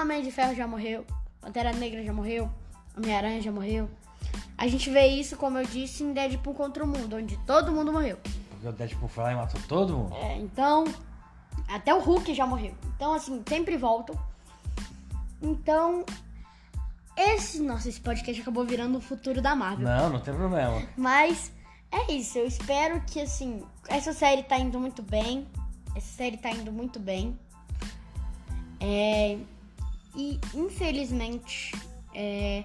Homem 0.00 0.22
de 0.22 0.32
Ferro 0.32 0.54
já 0.54 0.66
morreu. 0.66 1.04
Pantera 1.38 1.70
Negra 1.72 2.02
já 2.02 2.14
morreu. 2.14 2.50
Homem-Aranha 2.96 3.42
já 3.42 3.52
morreu. 3.52 3.90
A 4.56 4.66
gente 4.66 4.88
vê 4.88 5.06
isso, 5.06 5.36
como 5.36 5.58
eu 5.58 5.66
disse, 5.66 6.02
em 6.02 6.14
Deadpool 6.14 6.54
contra 6.54 6.82
o 6.82 6.86
Mundo, 6.86 7.16
onde 7.16 7.36
todo 7.46 7.70
mundo 7.70 7.92
morreu. 7.92 8.16
Porque 8.50 8.66
o 8.68 8.72
Deadpool 8.72 9.08
foi 9.08 9.24
lá 9.24 9.32
e 9.32 9.36
matou 9.36 9.60
todo 9.68 9.94
mundo. 9.96 10.14
É, 10.16 10.36
então, 10.38 10.84
até 11.68 11.94
o 11.94 11.98
Hulk 12.00 12.34
já 12.34 12.46
morreu. 12.46 12.74
Então, 12.96 13.12
assim, 13.12 13.42
sempre 13.46 13.76
voltam. 13.76 14.18
Então, 15.42 16.04
esse. 17.16 17.60
Nossa, 17.62 17.88
esse 17.88 18.00
podcast 18.00 18.40
acabou 18.40 18.64
virando 18.64 18.98
o 18.98 19.00
futuro 19.00 19.40
da 19.40 19.54
Marvel. 19.54 19.86
Não, 19.86 20.10
não 20.10 20.20
tem 20.20 20.34
problema. 20.34 20.82
Mas 20.96 21.50
é 21.90 22.12
isso, 22.12 22.38
eu 22.38 22.46
espero 22.46 23.00
que 23.02 23.20
assim, 23.20 23.62
essa 23.88 24.12
série 24.12 24.42
tá 24.42 24.58
indo 24.58 24.78
muito 24.78 25.02
bem. 25.02 25.46
Essa 25.94 26.16
série 26.16 26.36
tá 26.36 26.50
indo 26.50 26.70
muito 26.72 26.98
bem. 26.98 27.38
É, 28.80 29.36
e 30.14 30.40
infelizmente, 30.54 31.74
é, 32.14 32.64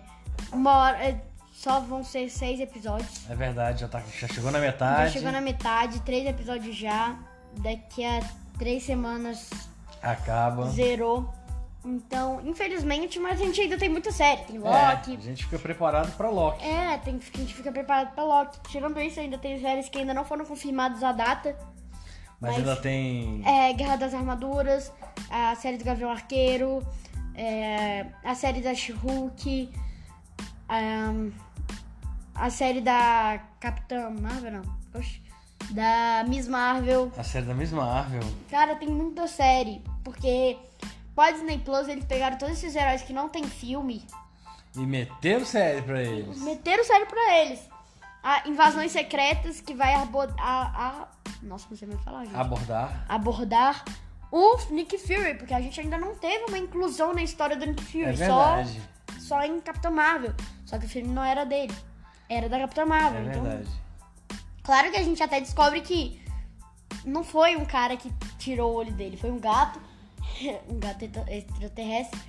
uma 0.52 0.78
hora. 0.78 0.98
é, 1.04 1.22
só 1.54 1.80
vão 1.80 2.04
ser 2.04 2.30
seis 2.30 2.60
episódios. 2.60 3.28
É 3.30 3.36
verdade, 3.36 3.82
já, 3.82 3.88
tá, 3.88 4.04
já 4.20 4.28
chegou 4.28 4.52
na 4.52 4.60
Já 4.60 4.66
metade. 4.66 5.14
chegou 5.14 5.32
na 5.32 5.42
metade, 5.42 6.00
três 6.02 6.28
episódios 6.28 6.76
já. 6.76 7.18
Daqui 7.60 8.04
a 8.04 8.20
três 8.60 8.84
semanas 8.84 9.50
Acaba. 10.02 10.70
zerou. 10.70 11.34
Então, 11.86 12.42
infelizmente, 12.44 13.20
mas 13.20 13.40
a 13.40 13.46
gente 13.46 13.62
ainda 13.62 13.78
tem 13.78 13.90
muita 13.90 14.12
série. 14.12 14.42
Tem 14.44 14.56
É, 14.58 14.60
Loki, 14.60 15.16
a 15.16 15.22
gente 15.22 15.44
fica 15.46 15.60
preparado 15.60 16.12
pra 16.18 16.30
Loki. 16.30 16.66
É, 16.66 16.98
tem, 16.98 17.16
a 17.16 17.38
gente 17.38 17.54
fica 17.54 17.72
preparado 17.72 18.14
pra 18.16 18.24
Loki. 18.24 18.60
Tirando 18.70 19.00
isso, 19.00 19.20
ainda 19.20 19.38
tem 19.38 19.60
séries 19.62 19.88
que 19.88 20.00
ainda 20.00 20.14
não 20.14 20.26
foram 20.26 20.46
confirmadas 20.46 21.04
a 21.04 21.12
data. 21.12 21.56
Mas, 22.42 22.52
Mas- 22.52 22.58
ainda 22.58 22.76
tem. 22.76 23.42
É 23.48 23.72
Guerra 23.74 23.96
das 23.98 24.14
Armaduras, 24.14 24.92
a 25.30 25.56
série 25.56 25.78
do 25.78 25.84
Gavião 25.86 26.10
Arqueiro, 26.10 26.86
é, 27.36 28.08
a 28.24 28.34
série 28.36 28.62
da 28.62 28.74
She-Hulk, 28.74 29.70
a 32.34 32.50
série 32.50 32.82
da 32.82 33.40
Capitã 33.60 34.10
Marvel, 34.10 34.52
não. 34.52 34.62
Oxi. 35.00 35.24
Da 35.72 36.24
Miss 36.28 36.48
Marvel. 36.48 37.12
A 37.18 37.24
série 37.24 37.46
da 37.46 37.54
mesma 37.54 37.84
Marvel. 37.84 38.22
Cara, 38.52 38.76
tem 38.76 38.88
muita 38.88 39.28
série. 39.28 39.82
Porque 40.04 40.58
com 41.16 41.32
Disney 41.32 41.60
Plus 41.60 41.88
eles 41.88 42.06
pegaram 42.06 42.38
todos 42.38 42.58
esses 42.58 42.76
heróis 42.76 43.02
que 43.02 43.14
não 43.14 43.30
tem 43.30 43.44
filme 43.46 44.06
E 44.76 44.80
meteram 44.86 45.46
série 45.46 45.82
pra 45.82 46.02
eles. 46.02 46.42
meteram 46.42 46.84
sério 46.84 47.08
pra 47.08 47.38
eles. 47.40 47.60
A 48.22 48.48
invasões 48.50 48.92
secretas 48.92 49.62
que 49.62 49.74
vai 49.74 49.94
abordar. 49.94 50.36
A, 50.40 50.88
a- 50.88 51.08
Nossa, 51.44 51.68
não 51.70 51.78
sei 51.78 51.88
mais 51.88 52.02
falar, 52.02 52.26
gente. 52.26 52.36
Abordar. 52.36 53.06
Abordar 53.08 53.86
o 54.32 54.58
Nick 54.72 54.98
Fury, 54.98 55.36
porque 55.36 55.54
a 55.54 55.62
gente 55.62 55.80
ainda 55.80 55.98
não 55.98 56.16
teve 56.16 56.46
uma 56.46 56.58
inclusão 56.58 57.14
na 57.14 57.22
história 57.22 57.56
do 57.56 57.66
Nick 57.66 57.84
Fury. 57.84 58.04
É 58.06 58.16
só, 58.28 58.56
verdade. 58.56 58.82
só 59.20 59.42
em 59.44 59.62
Capitão 59.62 59.92
Marvel. 59.92 60.34
Só 60.66 60.78
que 60.80 60.86
o 60.88 60.90
filme 60.90 61.08
não 61.10 61.24
era 61.24 61.46
dele. 61.46 61.74
Era 62.28 62.50
da 62.50 62.58
Capitã 62.60 62.82
É 62.82 62.86
Marvel. 62.86 63.24
então, 63.30 63.44
verdade. 63.44 63.70
claro 64.64 64.90
que 64.92 64.98
a 64.98 65.04
gente 65.04 65.22
até 65.22 65.40
descobre 65.40 65.82
que 65.82 66.20
não 67.06 67.24
foi 67.24 67.56
um 67.56 67.64
cara 67.66 67.96
que 67.96 68.12
tirou 68.40 68.74
o 68.74 68.76
olho 68.76 68.92
dele, 68.92 69.16
foi 69.18 69.30
um 69.30 69.40
gato. 69.40 69.80
Um 70.70 70.78
gato 70.80 71.04
extra- 71.04 71.34
extraterrestre. 71.34 72.20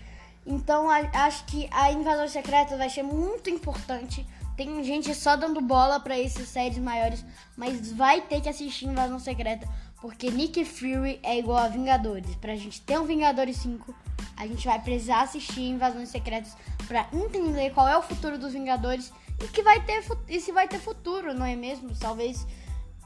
Então 0.46 0.88
acho 0.88 1.44
que 1.46 1.68
a 1.72 1.90
invasão 1.90 2.28
secreta 2.28 2.76
vai 2.76 2.88
ser 2.88 3.02
muito 3.02 3.50
importante. 3.50 4.24
Tem 4.56 4.82
gente 4.84 5.12
só 5.14 5.36
dando 5.36 5.60
bola 5.60 6.00
pra 6.00 6.18
essas 6.18 6.48
séries 6.48 6.78
maiores, 6.78 7.24
mas 7.56 7.92
vai 7.92 8.20
ter 8.22 8.40
que 8.40 8.48
assistir 8.48 8.86
Invasão 8.86 9.18
Secreta, 9.18 9.68
porque 10.00 10.30
Nick 10.30 10.64
Fury 10.64 11.20
é 11.22 11.38
igual 11.38 11.58
a 11.58 11.68
Vingadores. 11.68 12.34
Pra 12.36 12.56
gente 12.56 12.80
ter 12.80 12.98
um 12.98 13.04
Vingadores 13.04 13.56
5, 13.58 13.94
a 14.36 14.46
gente 14.46 14.66
vai 14.66 14.80
precisar 14.80 15.22
assistir 15.22 15.62
Invasões 15.62 16.08
Secretas 16.08 16.56
pra 16.86 17.06
entender 17.12 17.70
qual 17.70 17.86
é 17.86 17.98
o 17.98 18.02
futuro 18.02 18.38
dos 18.38 18.52
Vingadores 18.52 19.12
e 19.42 19.48
que 19.48 19.62
vai 19.62 19.84
ter 19.84 20.02
e 20.28 20.40
se 20.40 20.52
vai 20.52 20.66
ter 20.66 20.78
futuro, 20.78 21.34
não 21.34 21.44
é 21.44 21.54
mesmo? 21.54 21.90
Talvez 21.98 22.46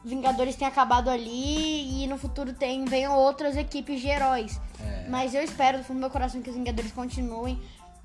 Vingadores 0.04 0.56
tenha 0.56 0.70
acabado 0.70 1.10
ali 1.10 2.02
e 2.02 2.06
no 2.06 2.16
futuro 2.16 2.52
tem, 2.52 2.84
venham 2.84 3.14
outras 3.16 3.56
equipes 3.56 4.00
de 4.00 4.08
heróis. 4.08 4.60
É. 4.80 5.08
Mas 5.08 5.34
eu 5.34 5.42
espero 5.42 5.78
do 5.78 5.84
fundo 5.84 5.98
do 5.98 6.00
meu 6.00 6.10
coração 6.10 6.40
que 6.40 6.50
os 6.50 6.56
Vingadores 6.56 6.92
continuem. 6.92 7.60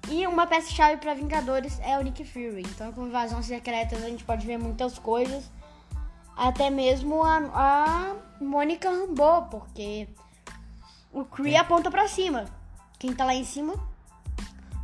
E 0.10 0.28
uma 0.28 0.46
peça-chave 0.46 0.98
pra 0.98 1.14
Vingadores 1.14 1.80
é 1.80 1.98
o 1.98 2.02
Nick 2.04 2.24
Fury. 2.25 2.62
Então, 2.62 2.92
com 2.92 3.08
Invasão 3.08 3.42
Secretas, 3.42 4.04
a 4.04 4.10
gente 4.10 4.24
pode 4.24 4.46
ver 4.46 4.58
muitas 4.58 5.00
coisas. 5.00 5.50
Até 6.36 6.70
mesmo 6.70 7.24
a, 7.24 7.38
a 7.54 8.16
Mônica 8.44 8.90
Rambeau, 8.90 9.48
porque 9.50 10.08
o 11.12 11.24
Kree 11.24 11.56
aponta 11.56 11.90
pra 11.90 12.08
cima. 12.08 12.46
Quem 13.00 13.14
tá 13.14 13.25
lá 13.25 13.34
em 13.34 13.46
cima, 13.46 13.74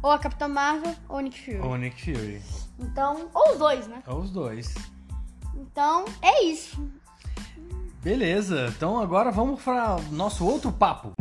ou 0.01 0.11
a 0.11 0.17
Capitã 0.17 0.47
Marvel 0.47 0.95
ou 1.07 1.17
o 1.17 1.19
Nick 1.19 1.39
Fury. 1.39 1.59
Ou 1.59 1.77
Nick 1.77 2.01
Fury. 2.01 2.41
Então, 2.79 3.29
ou 3.33 3.51
os 3.51 3.59
dois, 3.59 3.87
né? 3.87 4.01
Ou 4.07 4.19
os 4.19 4.31
dois. 4.31 4.73
Então, 5.55 6.05
é 6.21 6.45
isso. 6.45 6.81
Beleza, 8.03 8.67
então 8.75 8.99
agora 8.99 9.31
vamos 9.31 9.61
para 9.61 9.97
nosso 10.11 10.45
outro 10.45 10.71
papo. 10.71 11.11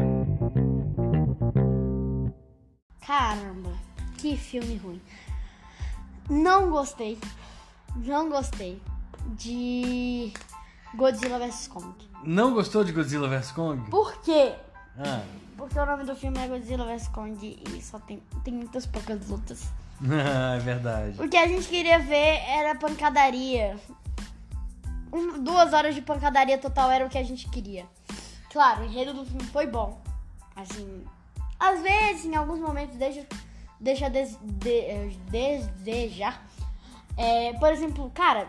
Caramba, 3.06 3.70
que 4.16 4.36
filme 4.36 4.76
ruim. 4.76 5.00
Não 6.28 6.70
gostei. 6.70 7.18
Não 7.96 8.30
gostei 8.30 8.80
de 9.36 10.32
Godzilla 10.94 11.38
vs 11.38 11.68
Kong. 11.68 11.94
Não 12.24 12.54
gostou 12.54 12.84
de 12.84 12.92
Godzilla 12.92 13.28
vs 13.28 13.52
Kong? 13.52 13.90
Por 13.90 14.20
quê? 14.22 14.54
Ah, 14.98 15.22
Porque 15.56 15.78
o 15.78 15.84
nome 15.86 16.04
do 16.04 16.14
filme 16.14 16.38
é 16.38 16.48
Godzilla 16.48 16.84
vs 16.84 17.08
Kong 17.08 17.62
e 17.74 17.82
só 17.82 17.98
tem, 17.98 18.22
tem 18.44 18.54
muitas 18.54 18.86
poucas 18.86 19.28
lutas. 19.28 19.64
é 20.56 20.58
verdade. 20.60 21.20
O 21.22 21.28
que 21.28 21.36
a 21.36 21.46
gente 21.46 21.68
queria 21.68 21.98
ver 21.98 22.40
era 22.46 22.74
pancadaria. 22.74 23.76
Um- 25.12 25.42
duas 25.42 25.72
horas 25.72 25.94
de 25.94 26.02
pancadaria 26.02 26.58
total 26.58 26.90
era 26.90 27.06
o 27.06 27.08
que 27.08 27.18
a 27.18 27.22
gente 27.22 27.48
queria. 27.48 27.86
Claro, 28.50 28.82
o 28.82 28.84
enredo 28.84 29.14
do 29.14 29.24
filme 29.24 29.44
foi 29.44 29.66
bom. 29.66 30.00
Assim, 30.56 31.04
às 31.58 31.80
vezes, 31.82 32.24
em 32.26 32.34
alguns 32.34 32.58
momentos, 32.58 32.96
deixa, 32.96 33.26
deixa 33.78 34.10
des, 34.10 34.36
de, 34.42 34.70
eh, 34.80 35.10
desejar. 35.28 36.42
É, 37.16 37.52
por 37.54 37.72
exemplo, 37.72 38.10
cara, 38.14 38.48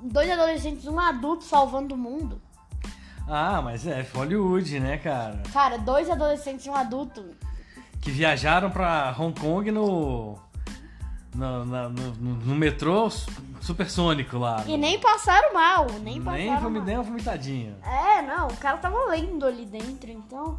dois 0.00 0.30
adolescentes, 0.30 0.86
um 0.86 0.98
adulto 0.98 1.44
salvando 1.44 1.94
o 1.94 1.98
mundo. 1.98 2.40
Ah, 3.28 3.60
mas 3.62 3.86
é 3.86 4.02
Hollywood, 4.14 4.80
né, 4.80 4.98
cara? 4.98 5.42
Cara, 5.52 5.76
dois 5.78 6.10
adolescentes 6.10 6.66
e 6.66 6.70
um 6.70 6.74
adulto. 6.74 7.24
Que 8.00 8.10
viajaram 8.10 8.70
pra 8.70 9.14
Hong 9.18 9.38
Kong 9.38 9.70
no. 9.70 10.36
No, 11.34 11.64
na- 11.64 11.88
no, 11.88 12.10
no- 12.14 12.54
metrô 12.56 13.08
supersônico 13.60 14.36
lá. 14.36 14.64
E 14.66 14.76
nem 14.76 14.98
passaram 14.98 15.54
mal, 15.54 15.86
nem 16.02 16.20
passaram 16.20 16.44
nem, 16.44 16.56
vomi- 16.60 16.78
mal. 16.78 16.86
nem 16.86 16.96
uma 16.96 17.04
vomitadinha. 17.04 17.76
É, 17.84 18.20
não, 18.22 18.48
o 18.48 18.56
cara 18.56 18.78
tava 18.78 18.96
lendo 19.10 19.46
ali 19.46 19.64
dentro, 19.64 20.10
então, 20.10 20.58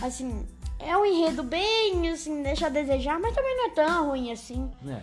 assim, 0.00 0.46
é 0.78 0.96
um 0.96 1.04
enredo 1.04 1.42
bem, 1.42 2.08
assim, 2.08 2.42
deixa 2.42 2.66
a 2.66 2.70
desejar, 2.70 3.18
mas 3.20 3.34
também 3.34 3.56
não 3.56 3.66
é 3.66 3.70
tão 3.70 4.08
ruim 4.08 4.32
assim. 4.32 4.70
É. 4.88 5.02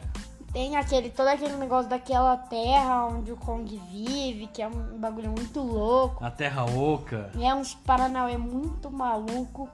Tem 0.51 0.75
aquele, 0.77 1.10
todo 1.10 1.27
aquele 1.27 1.55
negócio 1.58 1.89
daquela 1.89 2.38
terra 2.38 3.08
onde 3.08 3.32
o 3.32 3.38
Kong 3.38 3.75
vive, 3.91 4.48
que 4.48 4.62
é 4.62 4.67
um 4.67 5.00
bagulho 5.00 5.29
muito 5.32 5.60
louco. 5.60 6.24
A 6.24 6.29
Terra 6.29 6.63
Oca. 6.65 7.32
E 7.36 7.43
é 7.43 7.53
uns 7.55 7.74
Paranauê 7.74 8.38
muito 8.38 8.91
maluco. 8.91 9.67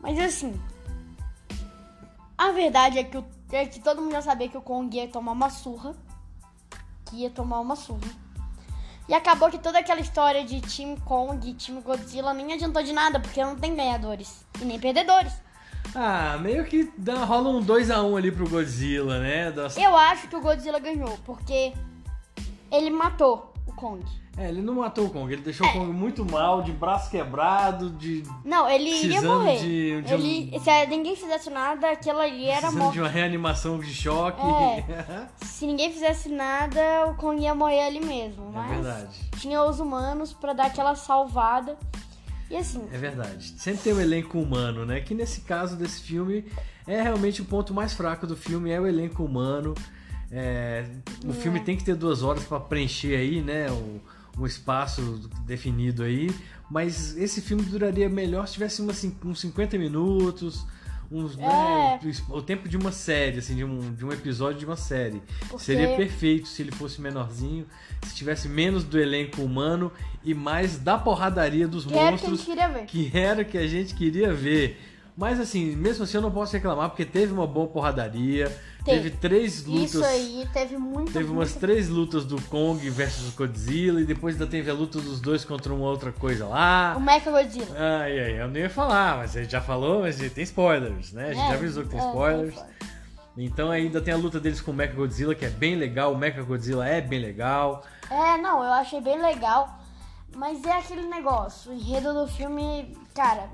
Mas 0.00 0.16
assim, 0.20 0.54
a 2.38 2.50
verdade 2.52 2.98
é 2.98 3.04
que, 3.04 3.18
o- 3.18 3.24
é 3.56 3.66
que 3.66 3.80
todo 3.80 4.00
mundo 4.02 4.12
já 4.12 4.22
sabia 4.22 4.48
que 4.48 4.56
o 4.56 4.62
Kong 4.62 4.96
ia 4.96 5.08
tomar 5.08 5.32
uma 5.32 5.50
surra. 5.50 5.94
Que 7.06 7.16
ia 7.22 7.30
tomar 7.30 7.60
uma 7.60 7.76
surra. 7.76 8.08
E 9.08 9.14
acabou 9.14 9.50
que 9.50 9.58
toda 9.58 9.78
aquela 9.78 10.00
história 10.00 10.44
de 10.44 10.60
Team 10.62 10.96
Kong 10.96 11.48
e 11.48 11.54
Team 11.54 11.80
Godzilla 11.82 12.32
nem 12.32 12.52
adiantou 12.54 12.82
de 12.82 12.92
nada, 12.92 13.20
porque 13.20 13.44
não 13.44 13.54
tem 13.56 13.74
ganhadores 13.76 14.44
e 14.60 14.64
nem 14.64 14.78
perdedores. 14.80 15.32
Ah, 15.94 16.36
meio 16.40 16.64
que 16.64 16.90
dá, 16.96 17.24
rola 17.24 17.50
um 17.50 17.62
2x1 17.64 18.16
ali 18.16 18.32
pro 18.32 18.48
Godzilla, 18.48 19.20
né? 19.20 19.52
Das- 19.52 19.76
Eu 19.76 19.94
acho 19.96 20.26
que 20.28 20.34
o 20.34 20.40
Godzilla 20.40 20.78
ganhou, 20.80 21.16
porque 21.24 21.72
ele 22.72 22.90
matou 22.90 23.53
Kong. 23.84 24.02
É, 24.36 24.48
ele 24.48 24.62
não 24.62 24.74
matou 24.76 25.06
o 25.06 25.10
Kong, 25.10 25.30
ele 25.32 25.42
deixou 25.42 25.66
o 25.66 25.72
Kong 25.72 25.92
muito 25.92 26.24
mal, 26.24 26.62
de 26.62 26.72
braço 26.72 27.10
quebrado, 27.10 27.90
de. 27.90 28.22
Não, 28.44 28.68
ele 28.68 28.90
Precisando 28.90 29.40
morrer. 29.40 29.58
de- 29.58 30.02
de 30.02 30.14
um- 30.14 30.16
ele, 30.18 30.58
Se 30.60 30.86
ninguém 30.86 31.14
fizesse 31.16 31.50
nada, 31.50 31.90
aquilo 31.90 32.18
ali 32.18 32.46
era 32.46 32.70
morte. 32.72 32.94
de 32.94 33.00
uma 33.00 33.08
reanimação 33.08 33.78
de 33.78 33.92
choque. 33.94 34.40
É. 34.40 35.26
Se 35.44 35.66
ninguém 35.66 35.92
fizesse 35.92 36.28
nada, 36.30 36.80
o 37.08 37.14
Kong 37.16 37.40
ia 37.42 37.54
morrer 37.54 37.82
ali 37.86 38.00
mesmo. 38.04 38.48
É 38.48 38.52
Mas 38.52 38.70
verdade. 38.70 39.30
tinha 39.38 39.62
os 39.62 39.78
humanos 39.78 40.32
pra 40.32 40.52
dar 40.54 40.66
aquela 40.66 40.94
salvada. 40.94 41.76
E 42.50 42.56
assim, 42.56 42.86
É 42.92 42.98
verdade. 42.98 43.54
Sempre 43.58 43.82
tem 43.82 43.92
o 43.92 44.00
elenco 44.00 44.38
humano, 44.38 44.84
né? 44.84 45.00
Que 45.00 45.14
nesse 45.14 45.42
caso 45.42 45.76
desse 45.76 46.00
filme 46.02 46.44
é 46.86 47.00
realmente 47.02 47.40
o 47.40 47.44
ponto 47.44 47.72
mais 47.72 47.92
fraco 47.92 48.26
do 48.26 48.36
filme, 48.36 48.70
é 48.70 48.80
o 48.80 48.86
elenco 48.86 49.22
humano. 49.24 49.74
É, 50.30 50.84
o 51.26 51.32
filme 51.32 51.60
tem 51.60 51.76
que 51.76 51.84
ter 51.84 51.94
duas 51.94 52.22
horas 52.22 52.44
pra 52.44 52.58
preencher 52.60 53.16
aí, 53.16 53.40
né? 53.40 53.70
O, 53.70 54.00
o 54.38 54.46
espaço 54.46 55.28
definido 55.46 56.02
aí. 56.02 56.30
Mas 56.70 57.16
esse 57.16 57.40
filme 57.40 57.62
duraria 57.62 58.08
melhor 58.08 58.46
se 58.48 58.54
tivesse 58.54 58.82
umas, 58.82 59.04
uns 59.24 59.40
50 59.40 59.78
minutos. 59.78 60.66
Uns, 61.10 61.36
né, 61.36 61.46
o 62.30 62.42
tempo 62.42 62.66
de 62.68 62.76
uma 62.78 62.90
série, 62.90 63.38
assim, 63.38 63.54
de 63.54 63.62
um, 63.62 63.94
de 63.94 64.04
um 64.04 64.10
episódio 64.10 64.58
de 64.58 64.64
uma 64.64 64.74
série. 64.74 65.22
Porque- 65.48 65.62
Seria 65.64 65.94
perfeito 65.96 66.48
se 66.48 66.62
ele 66.62 66.72
fosse 66.72 67.00
menorzinho, 67.00 67.66
se 68.04 68.14
tivesse 68.16 68.48
menos 68.48 68.82
do 68.82 68.98
elenco 68.98 69.42
humano 69.42 69.92
e 70.24 70.34
mais 70.34 70.78
da 70.78 70.98
porradaria 70.98 71.68
dos 71.68 71.84
que 71.84 71.92
era 71.94 72.06
que 72.06 72.10
monstros 72.12 72.38
gente 72.40 72.46
queria 72.46 72.68
ver. 72.68 72.86
que 72.86 73.10
era 73.16 73.42
o 73.42 73.44
que 73.44 73.58
a 73.58 73.66
gente 73.68 73.94
queria 73.94 74.32
ver. 74.32 74.80
Mas 75.16 75.38
assim, 75.38 75.76
mesmo 75.76 76.02
assim 76.02 76.16
eu 76.16 76.22
não 76.22 76.32
posso 76.32 76.54
reclamar, 76.54 76.88
porque 76.88 77.04
teve 77.04 77.32
uma 77.32 77.46
boa 77.46 77.68
porradaria, 77.68 78.50
teve, 78.84 79.10
Teve. 79.10 79.16
três 79.16 79.64
lutas. 79.64 79.94
Isso 79.94 80.04
aí 80.04 80.48
teve 80.52 80.76
muito. 80.76 81.12
Teve 81.12 81.30
umas 81.30 81.54
três 81.54 81.88
lutas 81.88 82.24
do 82.24 82.40
Kong 82.42 82.88
versus 82.90 83.34
Godzilla, 83.34 84.00
e 84.00 84.04
depois 84.04 84.34
ainda 84.34 84.46
teve 84.46 84.70
a 84.70 84.74
luta 84.74 85.00
dos 85.00 85.20
dois 85.20 85.44
contra 85.44 85.72
uma 85.72 85.86
outra 85.86 86.12
coisa 86.12 86.46
lá. 86.46 86.94
O 86.96 87.00
Mecha 87.00 87.30
Godzilla. 87.30 87.74
Ai, 87.76 88.18
ai, 88.20 88.40
eu 88.42 88.48
não 88.48 88.56
ia 88.56 88.70
falar, 88.70 89.18
mas 89.18 89.36
a 89.36 89.42
gente 89.42 89.52
já 89.52 89.60
falou, 89.60 90.02
mas 90.02 90.16
tem 90.16 90.44
spoilers, 90.44 91.12
né? 91.12 91.30
A 91.30 91.32
gente 91.32 91.44
É, 91.44 91.48
já 91.48 91.54
avisou 91.54 91.82
que 91.84 91.90
tem 91.90 92.00
é, 92.00 92.06
spoilers. 92.06 92.54
Então 93.36 93.70
ainda 93.70 94.00
tem 94.00 94.14
a 94.14 94.16
luta 94.16 94.38
deles 94.38 94.60
com 94.60 94.70
o 94.70 94.74
Mecha 94.74 94.92
Godzilla, 94.94 95.34
que 95.34 95.44
é 95.44 95.50
bem 95.50 95.74
legal. 95.74 96.12
O 96.12 96.16
Mecha 96.18 96.42
Godzilla 96.42 96.86
é 96.86 97.00
bem 97.00 97.20
legal. 97.20 97.84
É, 98.08 98.36
não, 98.38 98.62
eu 98.62 98.72
achei 98.72 99.00
bem 99.00 99.20
legal. 99.20 99.80
Mas 100.36 100.64
é 100.64 100.72
aquele 100.78 101.06
negócio, 101.06 101.70
o 101.70 101.74
enredo 101.74 102.12
do 102.12 102.26
filme, 102.26 102.96
cara. 103.14 103.48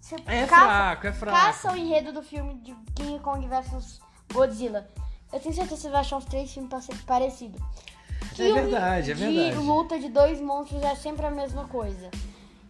Você 0.00 0.16
É 0.26 0.46
caça, 0.46 0.64
fraco, 0.64 1.06
é 1.06 1.12
fraco. 1.12 1.36
Caça 1.38 1.72
o 1.72 1.76
enredo 1.76 2.12
do 2.12 2.22
filme 2.22 2.54
de 2.54 2.74
King 2.94 3.18
Kong 3.20 3.46
vs 3.46 4.00
Godzilla. 4.32 4.88
Eu 5.32 5.40
tenho 5.40 5.54
certeza 5.54 5.76
que 5.76 5.82
você 5.82 5.90
vai 5.90 6.00
achar 6.00 6.16
uns 6.16 6.24
três 6.24 6.50
filmes 6.52 6.70
parecidos. 7.06 7.60
É 8.38 8.52
verdade, 8.52 9.10
é 9.10 9.14
de 9.14 9.24
verdade. 9.24 9.56
luta 9.56 9.98
de 9.98 10.08
dois 10.08 10.40
monstros 10.40 10.82
é 10.82 10.94
sempre 10.94 11.26
a 11.26 11.30
mesma 11.30 11.66
coisa. 11.68 12.10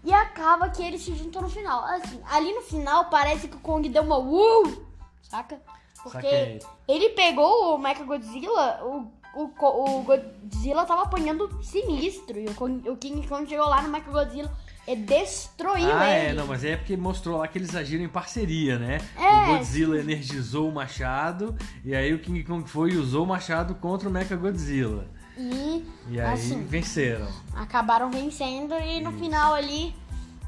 E 0.05 0.13
acaba 0.13 0.69
que 0.71 0.83
eles 0.83 1.03
se 1.03 1.15
juntam 1.15 1.43
no 1.43 1.49
final. 1.49 1.85
Assim, 1.85 2.21
ali 2.31 2.53
no 2.55 2.63
final 2.63 3.07
parece 3.11 3.49
que 3.49 3.57
o 3.57 3.61
Kong 3.61 3.89
deu 3.89 4.03
uma 4.03 4.19
uh, 4.19 4.87
saca? 5.23 5.61
Porque 6.03 6.21
Saquei. 6.21 6.59
ele 6.87 7.11
pegou 7.11 7.75
o 7.75 7.79
Mecha 7.79 8.05
Godzilla, 8.05 8.81
o, 8.85 9.11
o, 9.35 9.51
o 9.99 10.03
Godzilla 10.03 10.85
tava 10.87 11.03
apanhando 11.03 11.63
sinistro. 11.63 12.39
E 12.39 12.47
o, 12.47 12.55
Kong- 12.55 12.89
o 12.89 12.97
King 12.97 13.27
Kong 13.27 13.47
chegou 13.49 13.67
lá 13.67 13.83
no 13.83 13.89
Mecha 13.89 14.11
Godzilla 14.11 14.51
e 14.91 14.97
destruiu 14.97 15.93
Ah, 15.97 16.09
ele. 16.09 16.29
é, 16.31 16.33
não, 16.33 16.47
mas 16.47 16.65
é 16.65 16.77
porque 16.77 16.97
mostrou 16.97 17.39
lá 17.39 17.47
que 17.49 17.59
eles 17.59 17.75
agiram 17.77 18.03
em 18.05 18.09
parceria, 18.09 18.79
né? 18.79 18.99
É, 19.17 19.43
o 19.45 19.47
Godzilla 19.59 19.99
energizou 20.01 20.69
o 20.69 20.73
machado, 20.75 21.55
e 21.85 21.95
aí 21.95 22.15
o 22.15 22.19
King 22.19 22.43
Kong 22.45 22.69
foi 22.69 22.93
e 22.93 22.97
usou 22.97 23.25
o 23.25 23.27
machado 23.27 23.75
contra 23.75 24.09
o 24.09 24.13
Mecha 24.13 24.35
Godzilla. 24.37 25.07
E, 25.37 25.85
E 26.09 26.21
aí 26.21 26.33
assim, 26.35 26.65
venceram. 26.65 27.29
acabaram 27.55 28.11
vencendo 28.11 28.75
e 28.75 29.01
no 29.01 29.13
final 29.13 29.55
ali 29.55 29.95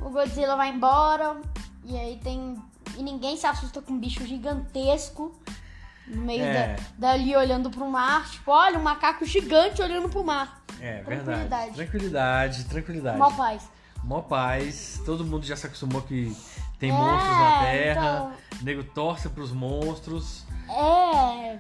o 0.01 0.09
Godzilla 0.11 0.57
vai 0.57 0.71
embora 0.71 1.37
e 1.85 1.97
aí 1.97 2.19
tem 2.25 2.57
e 2.99 3.03
ninguém 3.03 3.37
se 3.37 3.47
assusta 3.47 3.81
com 3.81 3.93
um 3.93 3.99
bicho 4.01 4.27
gigantesco 4.27 5.33
no 6.09 6.23
meio 6.23 6.43
É. 6.43 6.77
da, 6.99 7.11
dali 7.13 7.37
olhando 7.37 7.71
pro 7.71 7.87
mar, 7.89 8.29
tipo, 8.29 8.51
olha 8.51 8.79
um 8.79 8.83
macaco 8.83 9.25
gigante 9.25 9.81
olhando 9.81 10.09
pro 10.09 10.25
mar. 10.25 10.61
É, 10.81 11.03
verdade. 11.03 11.25
Tranquilidade. 11.25 11.75
Tranquilidade, 11.75 12.65
tranquilidade. 12.65 13.19
Mó 13.19 13.31
paz. 13.31 13.69
Mó 14.05 14.21
paz. 14.23 15.01
Todo 15.05 15.25
mundo 15.25 15.45
já 15.45 15.57
se 15.57 15.67
acostumou 15.67 16.03
que 16.03 16.35
tem 16.79 16.91
É, 16.91 16.93
monstros 16.93 17.31
na 17.39 17.61
Terra. 17.61 18.01
então- 18.01 18.33
O 18.61 18.65
nego 18.65 18.85
torce 18.85 19.29
pros 19.29 19.53
monstros. 19.53 20.45
É, 20.69 21.55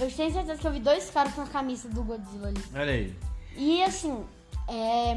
eu 0.00 0.10
tenho 0.10 0.32
certeza 0.32 0.56
que 0.56 0.66
eu 0.66 0.72
vi 0.72 0.80
dois 0.80 1.10
caras 1.10 1.32
com 1.34 1.42
a 1.42 1.46
camisa 1.46 1.88
do 1.88 2.02
Godzilla 2.02 2.48
ali. 2.48 2.62
Olha 2.74 2.92
aí. 2.92 3.16
E 3.56 3.82
assim, 3.82 4.24
é, 4.68 5.14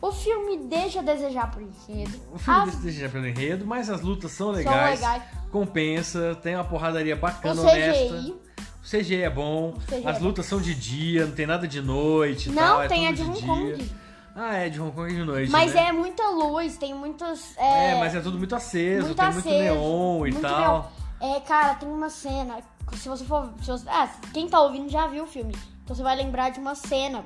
o 0.00 0.12
filme 0.12 0.58
deixa 0.68 1.00
a 1.00 1.02
desejar 1.02 1.50
pro 1.50 1.60
enredo. 1.62 2.20
O 2.32 2.38
filme 2.38 2.60
As- 2.70 2.76
deixa 2.76 3.08
pelo 3.08 3.26
enredo, 3.26 3.66
mas 3.66 3.88
as 3.90 4.00
lutas 4.02 4.30
são 4.32 4.50
legais. 4.50 5.00
legais. 5.00 5.22
Compensa, 5.50 6.34
tem 6.42 6.54
uma 6.54 6.64
porradaria 6.64 7.14
o 7.16 7.18
bacana, 7.18 7.60
CGI, 7.62 7.68
honesta. 7.70 8.34
O 8.82 8.86
CGI 8.88 9.22
é 9.22 9.30
bom, 9.30 9.74
CGI 9.86 10.06
as 10.06 10.16
é 10.16 10.20
lutas 10.20 10.46
são 10.46 10.60
de 10.60 10.74
dia, 10.74 11.26
não 11.26 11.32
tem 11.34 11.46
nada 11.46 11.68
de 11.68 11.80
noite 11.82 12.48
Não, 12.48 12.56
tal. 12.56 12.82
é 12.82 12.88
tem 12.88 13.08
a 13.08 13.12
tudo 13.14 13.24
de 13.24 13.44
Hong 13.50 13.66
dia. 13.66 13.76
Kong. 13.76 13.90
Ah, 14.34 14.54
é 14.54 14.68
de 14.68 14.80
Hong 14.80 14.92
Kong 14.92 15.12
de 15.12 15.24
noite, 15.24 15.50
Mas 15.50 15.74
né? 15.74 15.88
é 15.88 15.92
muita 15.92 16.28
luz, 16.30 16.76
tem 16.76 16.94
muitos. 16.94 17.56
É, 17.56 17.90
É, 17.92 17.98
mas 17.98 18.14
é 18.14 18.20
tudo 18.20 18.38
muito 18.38 18.54
aceso, 18.54 19.06
muito 19.06 19.16
tem 19.16 19.26
aceso, 19.26 19.48
muito 19.48 19.58
neon 19.62 20.16
e 20.26 20.30
muito 20.32 20.40
tal. 20.40 20.92
neon. 21.20 21.34
É, 21.36 21.40
cara, 21.40 21.74
tem 21.74 21.88
uma 21.88 22.08
cena. 22.08 22.58
Se 22.94 23.08
você 23.08 23.24
for. 23.24 23.52
se 23.62 23.70
você- 23.70 23.88
ah, 23.88 24.08
quem 24.32 24.48
tá 24.48 24.60
ouvindo 24.60 24.88
já 24.88 25.06
viu 25.06 25.24
o 25.24 25.26
filme. 25.26 25.54
Então 25.84 25.94
você 25.94 26.02
vai 26.02 26.16
lembrar 26.16 26.50
de 26.50 26.58
uma 26.60 26.74
cena 26.74 27.24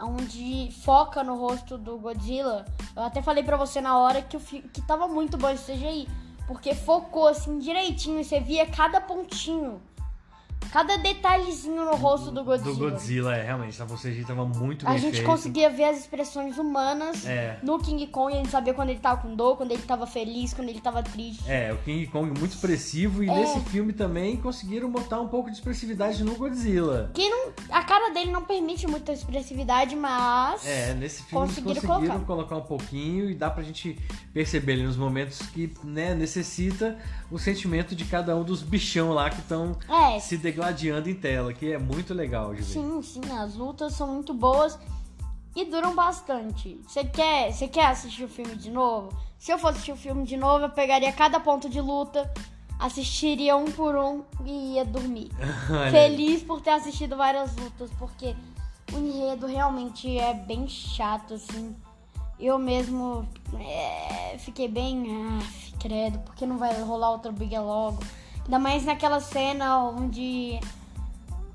onde 0.00 0.70
foca 0.84 1.22
no 1.22 1.36
rosto 1.36 1.78
do 1.78 1.96
Godzilla. 1.98 2.64
Eu 2.96 3.02
até 3.04 3.22
falei 3.22 3.42
pra 3.42 3.56
você 3.56 3.80
na 3.80 3.98
hora 3.98 4.20
que, 4.22 4.36
o 4.36 4.40
que 4.40 4.82
tava 4.82 5.06
muito 5.08 5.36
bom 5.36 5.48
esse 5.50 5.72
CGI. 5.72 6.08
Porque 6.46 6.74
focou 6.74 7.26
assim 7.28 7.58
direitinho 7.58 8.20
e 8.20 8.24
você 8.24 8.38
via 8.40 8.66
cada 8.66 9.00
pontinho. 9.00 9.80
Cada 10.74 10.96
detalhezinho 10.96 11.84
no 11.84 11.94
rosto 11.94 12.32
do 12.32 12.42
Godzilla. 12.42 12.74
Do 12.74 12.90
Godzilla, 12.90 13.36
é, 13.36 13.44
realmente, 13.44 13.80
a 13.80 13.86
CGI 13.86 14.24
tava 14.24 14.44
muito 14.44 14.84
A 14.88 14.90
bem 14.90 14.98
gente 14.98 15.14
feito. 15.18 15.24
conseguia 15.26 15.70
ver 15.70 15.84
as 15.84 15.98
expressões 16.00 16.58
humanas 16.58 17.24
É. 17.24 17.60
no 17.62 17.78
King 17.78 18.04
Kong, 18.08 18.32
a 18.34 18.38
gente 18.38 18.48
sabia 18.50 18.74
quando 18.74 18.88
ele 18.88 18.98
tava 18.98 19.22
com 19.22 19.36
dor, 19.36 19.56
quando 19.56 19.70
ele 19.70 19.82
tava 19.82 20.04
feliz, 20.04 20.52
quando 20.52 20.68
ele 20.70 20.80
tava 20.80 21.00
triste. 21.00 21.44
É, 21.48 21.72
o 21.72 21.76
King 21.78 22.08
Kong 22.08 22.26
muito 22.36 22.56
expressivo 22.56 23.22
e 23.22 23.28
É. 23.28 23.32
nesse 23.36 23.60
filme 23.70 23.92
também 23.92 24.36
conseguiram 24.36 24.90
botar 24.90 25.20
um 25.20 25.28
pouco 25.28 25.48
de 25.48 25.56
expressividade 25.58 26.24
no 26.24 26.34
Godzilla. 26.34 27.08
Que 27.14 27.28
não, 27.28 27.52
a 27.70 27.84
cara 27.84 28.12
dele 28.12 28.32
não 28.32 28.42
permite 28.42 28.84
muita 28.88 29.12
expressividade, 29.12 29.94
mas. 29.94 30.66
É, 30.66 30.92
nesse 30.94 31.22
filme 31.22 31.46
Conseguiram 31.46 31.70
eles 31.70 31.84
conseguiram 31.84 32.14
colocar. 32.24 32.26
colocar. 32.26 32.56
um 32.56 32.66
pouquinho 32.66 33.30
e 33.30 33.34
dá 33.36 33.48
pra 33.48 33.62
gente 33.62 33.96
perceber 34.32 34.72
ali 34.72 34.82
nos 34.82 34.96
momentos 34.96 35.38
que 35.38 35.72
né, 35.84 36.14
necessita 36.16 36.98
o 37.30 37.38
sentimento 37.38 37.94
de 37.94 38.04
cada 38.04 38.34
um 38.36 38.42
dos 38.42 38.60
bichão 38.60 39.12
lá 39.12 39.30
que 39.30 39.38
estão 39.40 39.76
É, 39.88 40.18
se 40.18 40.36
degladiando 40.64 41.10
em 41.10 41.14
tela, 41.14 41.52
que 41.52 41.72
é 41.72 41.78
muito 41.78 42.14
legal 42.14 42.54
de 42.54 42.62
ver. 42.62 42.64
sim, 42.64 43.02
sim, 43.02 43.20
as 43.38 43.54
lutas 43.54 43.92
são 43.92 44.06
muito 44.08 44.32
boas 44.32 44.78
e 45.54 45.64
duram 45.64 45.94
bastante. 45.94 46.80
Você 46.86 47.04
quer, 47.04 47.52
você 47.52 47.68
quer 47.68 47.86
assistir 47.86 48.24
o 48.24 48.28
filme 48.28 48.56
de 48.56 48.70
novo? 48.70 49.12
Se 49.38 49.52
eu 49.52 49.58
fosse 49.58 49.74
assistir 49.74 49.92
o 49.92 49.96
filme 49.96 50.24
de 50.24 50.36
novo, 50.36 50.64
eu 50.64 50.70
pegaria 50.70 51.12
cada 51.12 51.38
ponto 51.38 51.68
de 51.68 51.80
luta, 51.80 52.32
assistiria 52.78 53.56
um 53.56 53.66
por 53.66 53.94
um 53.94 54.22
e 54.44 54.74
ia 54.74 54.84
dormir. 54.84 55.30
Feliz 55.90 56.42
por 56.42 56.60
ter 56.60 56.70
assistido 56.70 57.16
várias 57.16 57.54
lutas, 57.56 57.90
porque 57.98 58.34
o 58.92 58.98
enredo 58.98 59.46
realmente 59.46 60.18
é 60.18 60.32
bem 60.32 60.66
chato, 60.66 61.34
assim. 61.34 61.76
eu 62.38 62.58
mesmo 62.58 63.28
é, 63.58 64.36
fiquei 64.38 64.68
bem. 64.68 65.04
Ah, 65.08 65.64
credo, 65.78 66.18
porque 66.20 66.46
não 66.46 66.56
vai 66.56 66.80
rolar 66.80 67.10
outra 67.10 67.30
briga 67.30 67.60
logo? 67.60 67.98
Ainda 68.44 68.58
mais 68.58 68.84
naquela 68.84 69.20
cena 69.20 69.78
onde. 69.88 70.60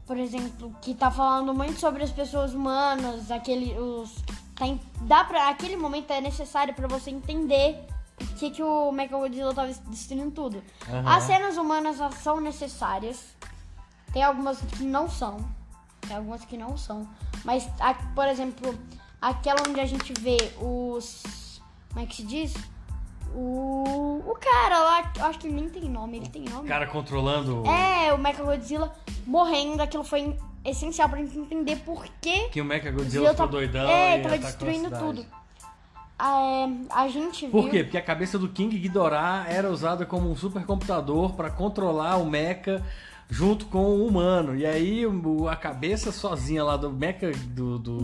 Por 0.06 0.18
exemplo, 0.18 0.76
que 0.82 0.96
tá 0.96 1.12
falando 1.12 1.54
muito 1.54 1.80
sobre 1.80 2.04
as 2.04 2.12
pessoas 2.12 2.54
humanas, 2.54 3.30
aquele. 3.30 3.78
Os, 3.78 4.24
tá, 4.56 4.66
dá 5.02 5.24
pra, 5.24 5.50
aquele 5.50 5.78
momento 5.78 6.12
é 6.12 6.20
necessário 6.20 6.74
para 6.74 6.88
você 6.88 7.12
entender 7.12 7.86
por 8.18 8.28
que, 8.36 8.50
que 8.50 8.64
o 8.64 8.92
Mechagodzilla 8.92 9.54
tava 9.54 9.72
destruindo 9.88 10.32
tudo. 10.32 10.64
Aham. 10.90 11.16
As 11.16 11.24
cenas 11.24 11.58
humanas 11.58 11.98
são 12.22 12.42
necessárias. 12.42 13.36
Tem 14.12 14.24
algumas 14.24 14.60
que 14.60 14.84
não 14.84 15.10
são. 15.10 15.38
Tem 16.02 16.18
algumas 16.18 16.44
que 16.44 16.58
não 16.58 16.76
são. 16.76 17.08
Mas, 17.46 17.70
por 18.16 18.28
exemplo, 18.28 18.78
aquela 19.22 19.62
onde 19.68 19.80
a 19.80 19.86
gente 19.86 20.12
vê 20.20 20.38
os. 20.60 21.62
Como 21.90 22.04
é 22.04 22.08
que 22.08 22.16
se 22.16 22.24
diz? 22.24 22.54
O. 23.36 24.24
O 24.26 24.36
cara 24.36 24.80
lá, 24.80 25.12
acho 25.28 25.40
que 25.40 25.48
ele 25.48 25.56
nem 25.56 25.70
tem 25.70 25.90
nome, 25.90 26.18
ele 26.18 26.30
tem 26.30 26.46
O 26.48 26.50
nome. 26.50 26.68
cara 26.68 26.88
controlando 26.88 27.64
É, 27.68 28.14
o 28.14 28.18
Mechagodzilla 28.18 28.94
morrendo, 29.26 29.82
aquilo 29.82 30.04
foi 30.04 30.36
essencial 30.64 31.10
pra 31.10 31.18
gente 31.20 31.38
entender 31.38 31.78
por 31.78 32.06
que 32.22 32.50
que 32.50 32.62
o 32.62 32.66
Mecha 32.66 32.92
Godzilla 32.92 33.28
Godzilla 33.28 33.30
ficou 33.32 33.46
tá- 33.48 33.52
doidão 33.52 33.90
É, 33.90 34.20
e 34.20 34.22
tava 34.22 34.38
destruindo 34.38 34.90
tudo. 34.92 35.26
A, 36.18 36.68
a 36.90 37.08
gente 37.08 37.44
viu. 37.48 37.52
Por 37.52 37.70
quê? 37.70 37.84
Porque 37.84 37.98
a 37.98 38.02
cabeça 38.02 38.38
do 38.38 38.50
King 38.50 38.78
Ghidorah 38.78 39.46
era 39.48 39.70
usada 39.70 40.06
como 40.06 40.30
um 40.30 40.36
supercomputador 40.36 41.34
para 41.34 41.50
controlar 41.50 42.18
o 42.18 42.26
mecha 42.26 42.84
junto 43.30 43.68
com 43.68 43.84
o 43.86 44.08
humano. 44.08 44.56
E 44.56 44.66
aí 44.66 45.06
o- 45.06 45.48
a 45.48 45.56
cabeça 45.56 46.12
sozinha 46.12 46.64
lá 46.64 46.76
do 46.76 46.90
mecha 46.92 47.32
do, 47.50 47.78
do, 47.78 47.98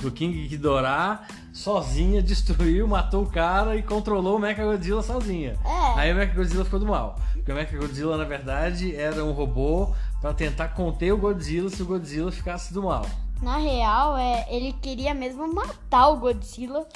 do 0.00 0.10
King 0.10 0.48
Ghidorah 0.48 1.22
sozinha 1.52 2.20
destruiu, 2.22 2.88
matou 2.88 3.24
o 3.24 3.30
cara 3.30 3.76
e 3.76 3.82
controlou 3.82 4.36
o 4.36 4.38
Mecha 4.40 4.64
Godzilla 4.64 5.02
sozinha. 5.02 5.56
É. 5.64 5.98
Aí 6.00 6.12
o 6.12 6.16
Mecha 6.16 6.34
Godzilla 6.34 6.64
ficou 6.64 6.80
do 6.80 6.86
mal. 6.86 7.16
Porque 7.34 7.52
o 7.52 7.54
Mecha 7.54 7.76
Godzilla, 7.76 8.16
na 8.16 8.24
verdade, 8.24 8.96
era 8.96 9.22
um 9.22 9.32
robô 9.32 9.92
para 10.20 10.32
tentar 10.32 10.68
conter 10.68 11.12
o 11.12 11.18
Godzilla 11.18 11.68
se 11.68 11.82
o 11.82 11.86
Godzilla 11.86 12.32
ficasse 12.32 12.72
do 12.72 12.82
mal. 12.84 13.04
Na 13.42 13.58
real, 13.58 14.16
é, 14.16 14.46
ele 14.48 14.72
queria 14.80 15.12
mesmo 15.12 15.46
matar 15.52 16.08
o 16.08 16.16
Godzilla. 16.16 16.86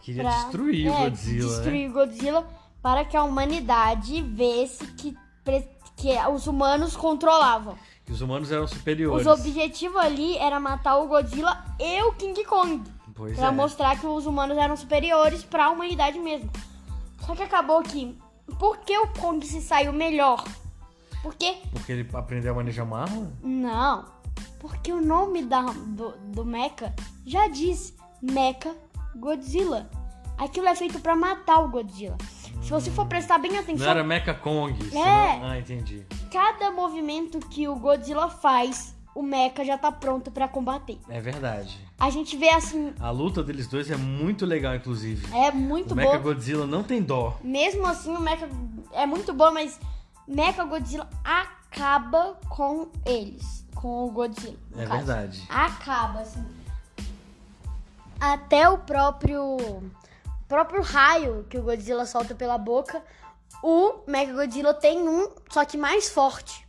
Queria 0.00 0.22
pra- 0.22 0.30
destruir 0.44 0.88
o 0.90 0.94
é, 0.94 1.04
Godzilla, 1.10 1.48
né? 1.50 1.54
Destruir 1.56 1.90
o 1.90 1.92
Godzilla 1.92 2.46
para 2.80 3.04
que 3.04 3.14
a 3.16 3.22
humanidade 3.24 4.22
visse 4.22 4.86
que, 4.92 5.14
que 5.98 6.16
os 6.32 6.46
humanos 6.46 6.96
controlavam. 6.96 7.76
Que 8.06 8.12
os 8.12 8.20
humanos 8.20 8.50
eram 8.50 8.66
superiores. 8.66 9.26
Os 9.26 9.40
objetivos 9.40 10.00
ali 10.00 10.38
era 10.38 10.58
matar 10.60 10.96
o 10.98 11.08
Godzilla 11.08 11.62
e 11.78 12.00
o 12.04 12.12
King 12.12 12.42
Kong. 12.44 12.82
Pois 13.14 13.36
Pra 13.36 13.48
é. 13.48 13.50
mostrar 13.50 13.98
que 13.98 14.06
os 14.06 14.24
humanos 14.24 14.56
eram 14.56 14.76
superiores 14.76 15.42
para 15.42 15.66
a 15.66 15.70
humanidade 15.70 16.18
mesmo. 16.18 16.48
Só 17.26 17.34
que 17.34 17.42
acabou 17.42 17.82
que. 17.82 18.16
Por 18.58 18.78
que 18.78 18.96
o 18.96 19.08
Kong 19.08 19.44
se 19.44 19.60
saiu 19.60 19.92
melhor? 19.92 20.42
Porque. 21.20 21.56
Porque 21.72 21.92
ele 21.92 22.08
aprendeu 22.14 22.52
a 22.52 22.56
manejar 22.56 22.84
uma 22.84 23.02
arma? 23.02 23.32
Não. 23.42 24.04
Porque 24.60 24.92
o 24.92 25.00
nome 25.00 25.42
da, 25.42 25.62
do, 25.62 26.12
do 26.32 26.44
Mecha 26.44 26.94
já 27.26 27.48
diz 27.48 27.92
Mecha 28.22 28.74
Godzilla. 29.16 29.90
Aquilo 30.38 30.68
é 30.68 30.74
feito 30.76 31.00
pra 31.00 31.16
matar 31.16 31.58
o 31.58 31.68
Godzilla. 31.68 32.16
Se 32.62 32.70
você 32.70 32.90
for 32.90 33.06
prestar 33.06 33.38
bem 33.38 33.52
Não 33.52 33.60
atenção, 33.60 33.88
era 33.88 34.04
Mecha 34.04 34.34
Kong. 34.34 34.74
É. 34.94 35.40
Ah, 35.42 35.58
entendi. 35.58 36.04
cada 36.30 36.70
movimento 36.70 37.38
que 37.38 37.66
o 37.66 37.74
Godzilla 37.76 38.28
faz, 38.28 38.94
o 39.14 39.22
Mecha 39.22 39.64
já 39.64 39.78
tá 39.78 39.90
pronto 39.90 40.30
pra 40.30 40.46
combater. 40.48 40.98
É 41.08 41.20
verdade. 41.20 41.78
A 41.98 42.10
gente 42.10 42.36
vê 42.36 42.50
assim, 42.50 42.92
A 43.00 43.10
luta 43.10 43.42
deles 43.42 43.66
dois 43.66 43.90
é 43.90 43.96
muito 43.96 44.44
legal, 44.44 44.74
inclusive. 44.74 45.26
é 45.34 45.50
muito 45.50 45.92
o 45.92 45.96
Mecha 45.96 46.18
bom. 46.18 46.22
Godzilla 46.24 46.66
não 46.66 46.82
tem 46.82 47.02
dó. 47.02 47.38
Mesmo 47.42 47.86
assim, 47.86 48.14
o 48.14 48.20
Mecha 48.20 48.48
é 48.92 49.06
muito 49.06 49.32
bom, 49.32 49.50
mas 49.50 49.80
Mecha 50.26 50.62
Godzilla 50.64 51.08
acaba 51.24 52.38
com 52.50 52.88
eles, 53.06 53.64
com 53.74 54.04
o 54.04 54.10
Godzilla. 54.10 54.58
É 54.76 54.84
caso. 54.84 54.96
verdade. 55.06 55.42
Acaba, 55.48 56.20
assim. 56.20 56.44
Até 58.20 58.68
o 58.68 58.78
próprio 58.78 59.56
próprio 60.48 60.82
raio 60.82 61.46
que 61.48 61.58
o 61.58 61.62
Godzilla 61.62 62.06
solta 62.06 62.34
pela 62.34 62.56
boca, 62.56 63.02
o 63.62 64.00
Mega 64.06 64.32
Godzilla 64.32 64.72
tem 64.74 65.06
um, 65.06 65.30
só 65.50 65.64
que 65.64 65.76
mais 65.76 66.08
forte. 66.08 66.66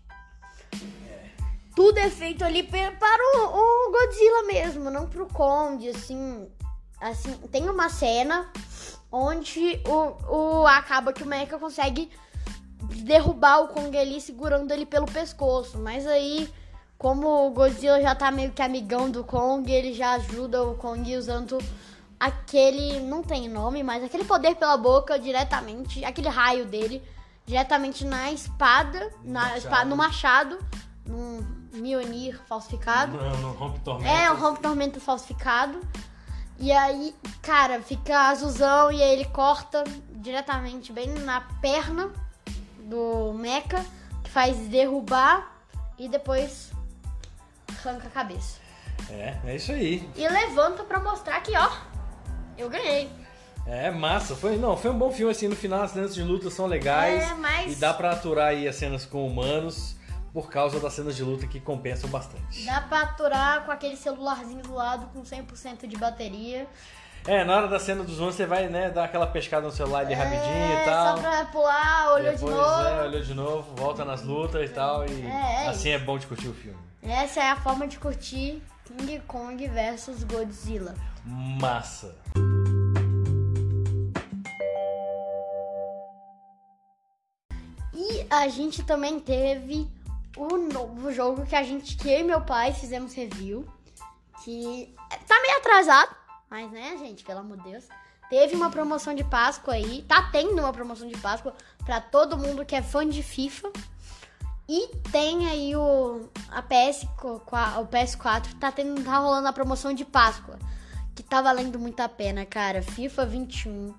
Tudo 1.76 1.98
é 1.98 2.10
feito 2.10 2.44
ali 2.44 2.62
para 2.64 3.38
o, 3.38 3.88
o 3.88 3.92
Godzilla 3.92 4.44
mesmo, 4.44 4.90
não 4.90 5.08
pro 5.08 5.28
Kong, 5.28 5.88
assim. 5.90 6.48
Assim, 7.00 7.32
tem 7.50 7.70
uma 7.70 7.88
cena 7.88 8.52
onde 9.10 9.82
o, 9.88 10.62
o 10.62 10.68
acaba 10.68 11.14
que 11.14 11.24
o 11.24 11.26
Mecha 11.26 11.58
consegue 11.58 12.12
derrubar 13.04 13.62
o 13.62 13.68
Kong 13.70 13.98
ali 13.98 14.20
segurando 14.20 14.72
ele 14.72 14.86
pelo 14.86 15.06
pescoço, 15.06 15.80
mas 15.80 16.06
aí 16.06 16.54
como 16.98 17.48
o 17.48 17.52
Godzilla 17.52 18.02
já 18.02 18.14
tá 18.14 18.30
meio 18.30 18.52
que 18.52 18.62
amigão 18.62 19.10
do 19.10 19.24
Kong, 19.24 19.72
ele 19.72 19.94
já 19.94 20.16
ajuda 20.16 20.62
o 20.64 20.76
Kong 20.76 21.16
usando 21.16 21.58
aquele, 22.20 23.00
não 23.00 23.24
tem 23.24 23.48
nome, 23.48 23.82
mas 23.82 24.04
aquele 24.04 24.26
poder 24.26 24.56
pela 24.56 24.76
boca 24.76 25.18
diretamente, 25.18 26.04
aquele 26.04 26.28
raio 26.28 26.66
dele 26.66 27.02
diretamente 27.46 28.06
na 28.06 28.32
espada, 28.32 29.12
na 29.24 29.42
machado. 29.42 29.58
espada 29.58 29.86
no 29.86 29.96
machado, 29.96 30.60
num 31.06 31.60
Mjolnir 31.74 32.40
falsificado. 32.48 33.18
Não, 33.18 33.38
não 33.38 33.52
rompe 33.54 33.80
tormenta. 33.80 34.10
É, 34.10 34.32
um 34.32 34.36
rompe 34.36 34.62
tormenta 34.62 35.00
falsificado. 35.00 35.80
E 36.60 36.72
aí, 36.72 37.16
cara, 37.42 37.82
fica 37.82 38.30
azulzão 38.30 38.92
e 38.92 39.02
aí 39.02 39.14
ele 39.14 39.26
corta 39.26 39.84
diretamente 40.12 40.92
bem 40.92 41.08
na 41.08 41.42
perna 41.62 42.12
do 42.80 43.34
Mecha, 43.34 43.86
que 44.24 44.30
faz 44.30 44.58
derrubar 44.68 45.56
e 45.98 46.10
depois 46.10 46.72
arranca 47.80 48.08
a 48.08 48.12
cabeça. 48.12 48.60
É, 49.10 49.38
é 49.46 49.56
isso 49.56 49.72
aí. 49.72 50.08
E 50.16 50.28
levanta 50.28 50.84
pra 50.84 51.00
mostrar 51.00 51.40
que, 51.42 51.56
ó, 51.56 51.70
eu 52.60 52.70
ganhei. 52.70 53.10
É 53.66 53.92
massa. 53.92 54.36
Foi, 54.36 54.58
não, 54.58 54.76
foi 54.76 54.90
um 54.92 54.98
bom 54.98 55.12
filme 55.12 55.32
assim. 55.32 55.48
No 55.48 55.56
final 55.56 55.84
as 55.84 55.92
cenas 55.92 56.16
de 56.16 56.24
luta 56.24 56.50
são 56.50 56.66
legais. 56.66 57.30
É, 57.30 57.34
mas- 57.36 57.74
E 57.74 57.76
dá 57.76 57.94
pra 57.94 58.12
aturar 58.12 58.48
aí 58.48 58.68
as 58.68 58.76
cenas 58.76 59.06
com 59.06 59.26
humanos 59.28 59.96
por 60.34 60.50
causa 60.50 60.80
das 60.80 60.94
cenas 60.94 61.16
de 61.16 61.24
luta 61.24 61.46
que 61.48 61.60
compensam 61.60 62.10
bastante. 62.10 62.66
Dá 62.66 62.82
pra 62.82 63.02
aturar 63.02 63.66
com 63.66 63.72
aquele 63.72 63.96
celularzinho 63.96 64.62
do 64.64 64.74
lado 64.74 65.08
com 65.14 65.24
100% 65.24 65.88
de 65.88 65.98
bateria. 65.98 66.68
É, 67.28 67.44
na 67.44 67.58
hora 67.58 67.68
da 67.68 67.78
cena 67.80 68.04
dos 68.04 68.16
humanos 68.18 68.36
você 68.36 68.46
vai, 68.46 68.70
né, 68.70 68.90
dar 68.90 69.04
aquela 69.04 69.28
pescada 69.28 69.66
no 69.68 69.72
celular 69.74 70.00
ali 70.00 70.14
rapidinho 70.14 70.42
é, 70.42 70.82
e 70.82 70.86
tal. 70.86 71.18
só 71.18 71.22
pra 71.22 71.46
pular, 71.46 72.14
olhou 72.14 72.32
Depois, 72.32 72.40
de 72.40 72.46
novo. 72.60 72.88
É, 72.88 73.02
olhou 73.04 73.22
de 73.22 73.34
novo, 73.34 73.76
volta 73.76 74.06
nas 74.06 74.24
lutas 74.24 74.70
e 74.70 74.74
tal. 74.74 75.06
E 75.06 75.22
É, 75.26 75.66
é 75.66 75.68
assim 75.68 75.90
é 75.90 76.00
bom 76.00 76.18
de 76.18 76.26
curtir 76.26 76.48
o 76.48 76.54
filme. 76.54 76.78
Essa 77.04 77.42
é 77.42 77.50
a 77.52 77.56
forma 77.58 77.88
de 77.88 78.00
curtir 78.00 78.62
King 78.86 79.20
Kong 79.28 79.68
versus 79.68 80.24
Godzilla. 80.24 80.96
Massa. 81.26 82.16
A 88.30 88.48
gente 88.48 88.84
também 88.84 89.20
teve 89.20 89.90
o 90.38 90.58
novo 90.58 91.12
jogo 91.12 91.46
que 91.46 91.56
a 91.56 91.64
gente, 91.64 91.98
que 91.98 92.10
eu 92.10 92.20
e 92.20 92.24
meu 92.24 92.42
pai 92.42 92.74
fizemos 92.74 93.14
review. 93.14 93.68
Que 94.44 94.96
tá 95.28 95.42
meio 95.42 95.58
atrasado, 95.58 96.16
mas 96.50 96.72
né, 96.72 96.96
gente, 96.98 97.24
pelo 97.24 97.40
amor 97.40 97.58
de 97.58 97.72
Deus. 97.72 97.86
Teve 98.30 98.56
uma 98.56 98.70
promoção 98.70 99.14
de 99.14 99.24
Páscoa 99.24 99.74
aí, 99.74 100.04
tá 100.08 100.30
tendo 100.32 100.60
uma 100.60 100.72
promoção 100.72 101.08
de 101.08 101.18
Páscoa 101.18 101.54
pra 101.84 102.00
todo 102.00 102.38
mundo 102.38 102.64
que 102.64 102.76
é 102.76 102.82
fã 102.82 103.08
de 103.08 103.24
FIFA. 103.24 103.72
E 104.68 104.88
tem 105.12 105.48
aí 105.48 105.76
o 105.76 106.30
a 106.52 106.62
PS, 106.62 107.08
o 107.24 107.88
PS4, 107.88 108.54
tá, 108.60 108.72
tendo, 108.72 109.04
tá 109.04 109.18
rolando 109.18 109.48
a 109.48 109.54
promoção 109.54 109.94
de 109.94 110.06
Páscoa. 110.06 110.60
Que 111.16 111.24
tá 111.24 111.42
valendo 111.42 111.80
muito 111.80 112.00
a 112.00 112.08
pena, 112.08 112.46
cara. 112.46 112.84
FIFA 112.84 113.26
21 113.26 113.94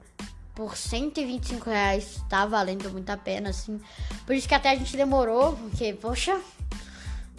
por 0.54 0.76
125 0.76 1.68
reais 1.70 2.20
tá 2.28 2.44
valendo 2.46 2.90
muito 2.90 3.08
a 3.10 3.16
pena, 3.16 3.50
assim. 3.50 3.80
Por 4.26 4.34
isso 4.34 4.48
que 4.48 4.54
até 4.54 4.70
a 4.70 4.74
gente 4.76 4.96
demorou, 4.96 5.54
porque, 5.56 5.92
poxa, 5.94 6.38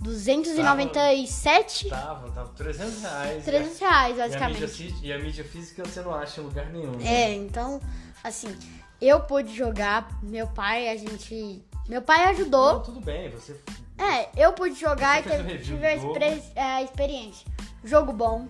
297, 0.01 1.89
Tava, 1.89 2.31
tava 2.31 2.49
300 2.55 3.01
reais. 3.01 3.45
300 3.45 3.79
reais, 3.79 4.17
E 4.17 4.21
a, 4.21 4.25
mídia, 4.27 4.39
basicamente. 4.39 4.95
e 5.03 5.13
a 5.13 5.19
mídia 5.19 5.43
física 5.43 5.83
você 5.85 6.01
não 6.01 6.13
acha 6.13 6.41
em 6.41 6.43
lugar 6.43 6.65
nenhum. 6.71 6.91
né? 6.97 7.05
É, 7.05 7.33
então, 7.35 7.79
assim, 8.23 8.55
eu 8.99 9.21
pude 9.21 9.55
jogar, 9.55 10.09
meu 10.23 10.47
pai, 10.47 10.89
a 10.89 10.97
gente. 10.97 11.63
Meu 11.87 12.01
pai 12.01 12.25
ajudou. 12.31 12.73
Não, 12.73 12.83
tudo 12.83 13.01
bem, 13.01 13.29
você. 13.29 13.55
É, 13.97 14.29
eu 14.35 14.53
pude 14.53 14.75
jogar 14.79 15.19
e 15.19 15.23
teve, 15.23 15.59
tive 15.59 15.85
é, 15.85 16.61
a 16.63 16.81
experiência. 16.81 17.45
Jogo 17.83 18.11
bom. 18.11 18.47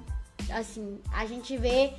Assim, 0.54 1.00
a 1.14 1.26
gente 1.26 1.58
vê. 1.58 1.94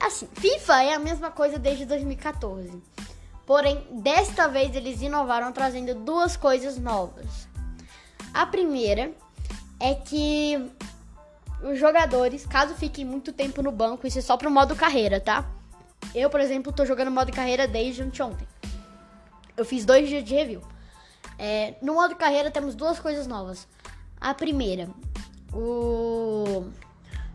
Assim, 0.00 0.28
FIFA 0.34 0.82
é 0.82 0.94
a 0.94 0.98
mesma 0.98 1.30
coisa 1.30 1.58
desde 1.58 1.84
2014. 1.84 2.82
Porém, 3.46 3.86
desta 3.90 4.46
vez 4.46 4.74
eles 4.74 5.00
inovaram 5.00 5.52
trazendo 5.52 5.94
duas 5.94 6.36
coisas 6.36 6.78
novas. 6.78 7.48
A 8.32 8.46
primeira 8.46 9.12
é 9.80 9.94
que 9.94 10.70
os 11.62 11.78
jogadores, 11.78 12.46
caso 12.46 12.74
fiquem 12.74 13.04
muito 13.04 13.32
tempo 13.32 13.62
no 13.62 13.72
banco, 13.72 14.06
isso 14.06 14.18
é 14.18 14.22
só 14.22 14.36
pro 14.36 14.50
modo 14.50 14.76
carreira, 14.76 15.20
tá? 15.20 15.44
Eu, 16.14 16.30
por 16.30 16.40
exemplo, 16.40 16.72
tô 16.72 16.84
jogando 16.84 17.10
modo 17.10 17.32
carreira 17.32 17.66
desde 17.66 18.02
anteontem. 18.02 18.46
Eu 19.56 19.64
fiz 19.64 19.84
dois 19.84 20.08
dias 20.08 20.24
de 20.24 20.34
review. 20.34 20.62
É, 21.38 21.74
no 21.82 21.94
modo 21.94 22.16
carreira 22.16 22.50
temos 22.50 22.74
duas 22.74 22.98
coisas 22.98 23.26
novas. 23.26 23.66
A 24.20 24.34
primeira, 24.34 24.88
o 25.52 26.64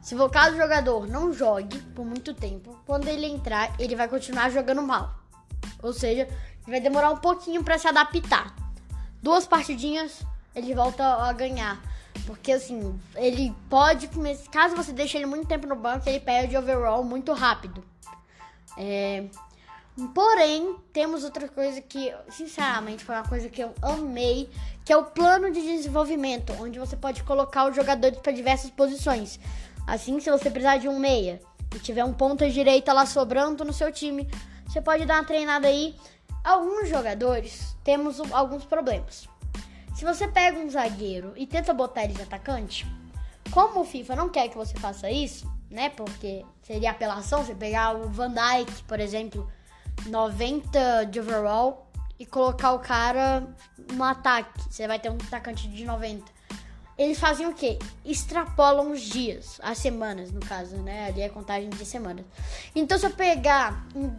se 0.04 0.16
o 0.16 0.30
jogador 0.58 1.08
não 1.08 1.32
jogue 1.32 1.80
por 1.96 2.06
muito 2.06 2.34
tempo, 2.34 2.78
quando 2.86 3.08
ele 3.08 3.26
entrar, 3.26 3.74
ele 3.80 3.96
vai 3.96 4.10
continuar 4.10 4.50
jogando 4.50 4.82
mal. 4.82 5.16
Ou 5.82 5.94
seja, 5.94 6.28
vai 6.68 6.82
demorar 6.82 7.10
um 7.10 7.18
pouquinho 7.18 7.64
para 7.64 7.78
se 7.78 7.88
adaptar. 7.88 8.54
Duas 9.22 9.48
partidinhas, 9.48 10.22
ele 10.54 10.76
volta 10.76 11.06
a 11.06 11.32
ganhar. 11.32 11.82
Porque 12.26 12.52
assim, 12.52 13.00
ele 13.16 13.56
pode. 13.70 14.10
Caso 14.52 14.76
você 14.76 14.92
deixe 14.92 15.18
ele 15.18 15.26
muito 15.26 15.48
tempo 15.48 15.68
no 15.68 15.76
banco, 15.76 16.08
ele 16.10 16.20
perde 16.20 16.58
overall 16.58 17.02
muito 17.02 17.32
rápido. 17.32 17.82
É, 18.78 19.24
porém, 20.14 20.76
temos 20.92 21.24
outra 21.24 21.48
coisa 21.48 21.80
que, 21.80 22.14
sinceramente, 22.30 23.06
foi 23.06 23.16
uma 23.16 23.28
coisa 23.28 23.48
que 23.48 23.64
eu 23.64 23.74
amei, 23.82 24.50
que 24.84 24.92
é 24.92 24.98
o 24.98 25.06
plano 25.06 25.50
de 25.50 25.62
desenvolvimento, 25.62 26.52
onde 26.60 26.78
você 26.78 26.98
pode 26.98 27.24
colocar 27.24 27.70
os 27.70 27.76
jogadores 27.76 28.20
para 28.20 28.34
diversas 28.34 28.70
posições. 28.70 29.40
Assim, 29.86 30.20
se 30.20 30.30
você 30.30 30.50
precisar 30.50 30.78
de 30.78 30.88
um 30.88 31.00
meia 31.00 31.42
e 31.76 31.80
tiver 31.80 32.04
um 32.04 32.14
ponta 32.14 32.50
direita 32.50 32.94
lá 32.94 33.06
sobrando 33.06 33.66
no 33.66 33.74
seu 33.74 33.92
time, 33.92 34.30
você 34.68 34.82
pode 34.82 35.06
dar 35.06 35.16
uma 35.16 35.26
treinada 35.26 35.68
aí. 35.68 35.96
Alguns 36.44 36.90
jogadores 36.90 37.76
temos 37.84 38.20
alguns 38.32 38.66
problemas. 38.66 39.28
Se 39.96 40.04
você 40.04 40.28
pega 40.28 40.58
um 40.58 40.70
zagueiro 40.70 41.34
e 41.36 41.46
tenta 41.46 41.74
botar 41.74 42.04
ele 42.04 42.14
de 42.14 42.22
atacante, 42.22 42.86
como 43.52 43.82
o 43.82 43.86
FIFA 43.86 44.16
não 44.16 44.30
quer 44.30 44.50
que 44.50 44.58
você 44.58 44.74
faça 44.76 45.10
isso, 45.12 45.52
né? 45.70 45.90
Porque 45.90 46.44
seria 46.64 46.92
apelação 46.92 47.44
você 47.44 47.54
pegar 47.54 47.96
o 47.96 48.10
Van 48.10 48.32
Dijk, 48.32 48.84
por 48.84 49.00
exemplo, 49.00 49.48
90 50.08 51.06
de 51.06 51.20
overall 51.20 51.88
e 52.20 52.26
colocar 52.26 52.72
o 52.72 52.80
cara 52.80 53.44
no 53.94 54.04
ataque. 54.04 54.64
Você 54.70 54.88
vai 54.88 55.00
ter 55.00 55.12
um 55.12 55.16
atacante 55.16 55.68
de 55.68 55.86
90 55.86 56.24
eles 56.98 57.20
fazem 57.20 57.48
o 57.48 57.54
quê? 57.54 57.80
Extrapolam 58.06 58.92
os 58.92 59.02
dias, 59.02 59.60
as 59.64 59.78
semanas, 59.80 60.32
no 60.32 60.40
caso, 60.40 60.78
né? 60.78 61.08
Ali 61.08 61.22
é 61.22 61.30
contagem 61.30 61.70
de 61.70 61.86
semanas. 61.86 62.26
Então, 62.76 62.98
se 62.98 63.06
eu 63.06 63.12
pegar 63.12 63.88
um, 63.96 64.14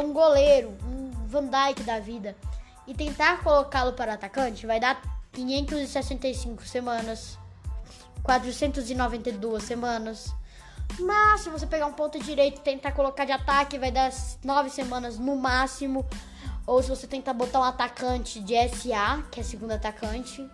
um 0.00 0.12
goleiro, 0.12 0.76
um 0.84 1.10
Van 1.26 1.44
Dijk 1.44 1.82
da 1.82 1.98
vida, 1.98 2.36
e 2.86 2.94
tentar 2.94 3.42
colocá-lo 3.42 3.92
para 3.92 4.14
atacante, 4.14 4.66
vai 4.66 4.80
dar 4.80 5.02
565 5.32 6.64
semanas, 6.64 7.38
492 8.22 9.62
semanas. 9.62 10.34
Mas 10.98 11.40
se 11.40 11.50
você 11.50 11.66
pegar 11.66 11.86
um 11.86 11.92
ponto 11.92 12.18
direito 12.18 12.58
e 12.58 12.62
tentar 12.62 12.92
colocar 12.92 13.24
de 13.24 13.32
ataque, 13.32 13.78
vai 13.78 13.90
dar 13.90 14.10
9 14.42 14.70
semanas 14.70 15.18
no 15.18 15.36
máximo. 15.36 16.06
Ou 16.66 16.82
se 16.82 16.88
você 16.88 17.06
tentar 17.06 17.32
botar 17.32 17.60
um 17.60 17.64
atacante 17.64 18.40
de 18.40 18.54
SA, 18.68 19.22
que 19.30 19.40
é 19.40 19.42
segundo 19.42 19.72
atacante, 19.72 20.48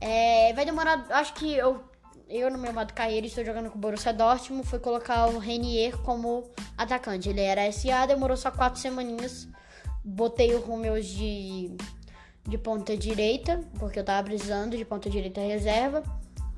é, 0.00 0.52
vai 0.52 0.64
demorar, 0.64 1.06
acho 1.10 1.34
que 1.34 1.52
eu, 1.54 1.82
eu 2.28 2.50
no 2.50 2.58
meu 2.58 2.72
modo 2.72 2.92
carreira 2.92 3.26
estou 3.26 3.44
jogando 3.44 3.70
com 3.70 3.78
o 3.78 3.80
Borussia 3.80 4.12
Dortmund, 4.12 4.66
foi 4.66 4.78
colocar 4.78 5.26
o 5.28 5.38
Renier 5.38 5.96
como 5.98 6.50
atacante. 6.76 7.28
Ele 7.28 7.40
era 7.40 7.70
SA, 7.72 8.06
demorou 8.06 8.36
só 8.36 8.50
quatro 8.50 8.80
semaninhas. 8.80 9.48
Botei 10.04 10.54
o 10.54 10.60
Rumeus 10.60 11.06
de, 11.06 11.76
de 12.46 12.58
ponta 12.58 12.96
direita, 12.96 13.60
porque 13.78 13.98
eu 13.98 14.04
tava 14.04 14.24
precisando 14.24 14.76
de 14.76 14.84
ponta 14.84 15.10
direita 15.10 15.40
reserva. 15.40 16.02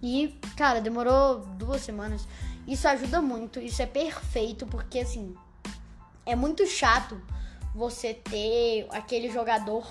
E, 0.03 0.39
cara, 0.57 0.81
demorou 0.81 1.41
duas 1.57 1.83
semanas. 1.83 2.27
Isso 2.67 2.87
ajuda 2.87 3.21
muito, 3.21 3.59
isso 3.59 3.83
é 3.83 3.87
perfeito, 3.87 4.67
porque 4.67 5.01
assim, 5.01 5.35
é 6.25 6.37
muito 6.37 6.67
chato 6.67 7.21
você 7.75 8.15
ter 8.15 8.87
aquele 8.91 9.31
jogador 9.31 9.87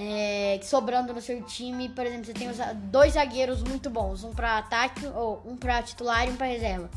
é, 0.00 0.60
sobrando 0.62 1.12
no 1.12 1.20
seu 1.20 1.42
time, 1.42 1.88
por 1.88 2.06
exemplo, 2.06 2.26
você 2.26 2.32
tem 2.32 2.48
dois 2.84 3.14
zagueiros 3.14 3.64
muito 3.64 3.90
bons, 3.90 4.22
um 4.22 4.32
para 4.32 4.58
ataque 4.58 5.04
ou 5.08 5.42
um 5.44 5.56
para 5.56 5.82
titular 5.82 6.24
e 6.28 6.30
um 6.30 6.36
para 6.36 6.46
reserva. 6.46 6.88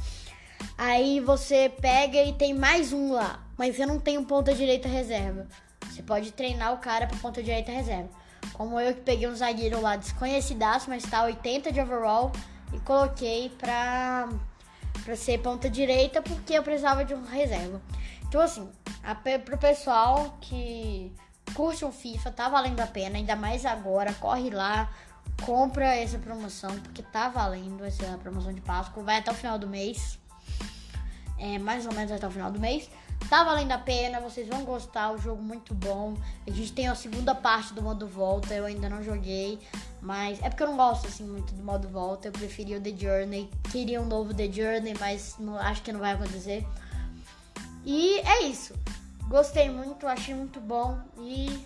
Aí 0.78 1.20
você 1.20 1.68
pega 1.68 2.22
e 2.22 2.32
tem 2.34 2.54
mais 2.54 2.94
um 2.94 3.14
lá, 3.14 3.44
mas 3.58 3.76
você 3.76 3.88
não 3.88 4.00
tem 4.00 4.20
um 4.20 4.24
ponta 4.24 4.54
direita 4.54 4.88
reserva. 4.88 5.48
Você 5.90 6.04
pode 6.04 6.32
treinar 6.32 6.74
o 6.74 6.78
cara 6.78 7.08
para 7.08 7.18
ponta 7.18 7.42
direita 7.42 7.72
reserva. 7.72 8.08
Como 8.54 8.80
eu 8.80 8.94
que 8.94 9.02
peguei 9.02 9.28
um 9.28 9.36
zagueiro 9.36 9.82
lá 9.82 9.96
desconhecidaço, 9.96 10.88
mas 10.88 11.02
tá 11.02 11.24
80 11.24 11.72
de 11.72 11.82
overall 11.82 12.32
e 12.72 12.80
coloquei 12.82 13.50
pra, 13.58 14.30
pra 15.04 15.16
ser 15.16 15.40
ponta 15.40 15.68
direita 15.68 16.22
porque 16.22 16.54
eu 16.54 16.62
precisava 16.62 17.04
de 17.04 17.16
um 17.16 17.24
reserva. 17.24 17.82
Então 18.28 18.40
assim, 18.42 18.70
a, 19.04 19.16
pro 19.16 19.58
pessoal 19.58 20.38
que 20.40 21.12
curte 21.54 21.86
um 21.86 21.92
FIFA, 21.92 22.32
tá 22.32 22.50
valendo 22.50 22.80
a 22.80 22.88
pena, 22.88 23.18
ainda 23.18 23.36
mais 23.36 23.66
agora, 23.66 24.14
corre 24.14 24.50
lá, 24.50 24.90
compra 25.46 25.96
essa 25.96 26.18
promoção, 26.18 26.72
porque 26.80 27.02
tá 27.02 27.30
valendo 27.30 27.84
essa 27.84 28.18
promoção 28.18 28.54
de 28.54 28.62
Páscoa, 28.62 29.04
vai 29.04 29.18
até 29.18 29.32
o 29.32 29.34
final 29.34 29.58
do 29.58 29.68
mês, 29.68 30.20
é, 31.38 31.58
mais 31.58 31.86
ou 31.86 31.94
menos 31.94 32.12
até 32.12 32.28
o 32.28 32.32
final 32.32 32.52
do 32.52 32.60
mês, 32.60 32.90
tá 33.30 33.44
valendo 33.44 33.72
a 33.72 33.78
pena, 33.78 34.20
vocês 34.20 34.48
vão 34.48 34.64
gostar, 34.64 35.12
o 35.12 35.18
jogo 35.18 35.42
muito 35.42 35.74
bom, 35.74 36.16
a 36.46 36.52
gente 36.52 36.72
tem 36.74 36.88
a 36.88 36.96
segunda 36.96 37.34
parte 37.34 37.74
do 37.74 37.82
modo 37.82 38.08
volta, 38.08 38.54
eu 38.54 38.66
ainda 38.66 38.90
não 38.90 39.04
joguei, 39.04 39.60
mas 40.02 40.42
é 40.42 40.50
porque 40.50 40.64
eu 40.64 40.68
não 40.68 40.78
gosto 40.78 41.08
assim 41.08 41.24
muito 41.24 41.54
do 41.54 41.64
modo 41.64 41.88
volta, 41.88 42.28
eu 42.28 42.32
preferia 42.32 42.78
o 42.78 42.82
The 42.82 42.96
Journey, 42.96 43.50
queria 43.72 44.02
um 44.02 44.06
novo 44.06 44.34
The 44.34 44.52
Journey, 44.52 44.94
mas 45.00 45.36
não, 45.40 45.58
acho 45.58 45.82
que 45.82 45.92
não 45.92 46.00
vai 46.00 46.14
acontecer, 46.14 46.66
e 47.84 48.20
é 48.20 48.44
isso. 48.44 48.76
Gostei 49.32 49.70
muito, 49.70 50.06
achei 50.06 50.36
muito 50.36 50.60
bom 50.60 51.00
e 51.18 51.66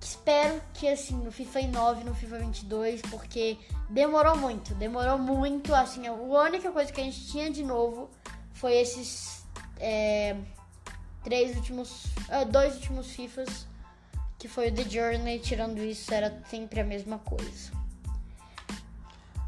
espero 0.00 0.58
que 0.72 0.88
assim 0.88 1.14
no 1.16 1.30
FIFA 1.30 1.60
9, 1.68 2.04
no 2.04 2.14
FIFA 2.14 2.38
22, 2.38 3.02
porque 3.02 3.58
demorou 3.90 4.34
muito, 4.34 4.74
demorou 4.76 5.18
muito, 5.18 5.74
assim, 5.74 6.06
a 6.06 6.14
única 6.14 6.72
coisa 6.72 6.90
que 6.90 6.98
a 6.98 7.04
gente 7.04 7.26
tinha 7.26 7.50
de 7.50 7.62
novo 7.62 8.08
foi 8.54 8.78
esses 8.78 9.44
é, 9.78 10.36
três 11.22 11.54
últimos, 11.54 12.06
é, 12.30 12.46
dois 12.46 12.76
últimos 12.76 13.10
FIFAs, 13.10 13.66
que 14.38 14.48
foi 14.48 14.70
o 14.70 14.74
The 14.74 14.88
Journey, 14.88 15.38
tirando 15.40 15.82
isso 15.82 16.14
era 16.14 16.42
sempre 16.48 16.80
a 16.80 16.84
mesma 16.84 17.18
coisa. 17.18 17.72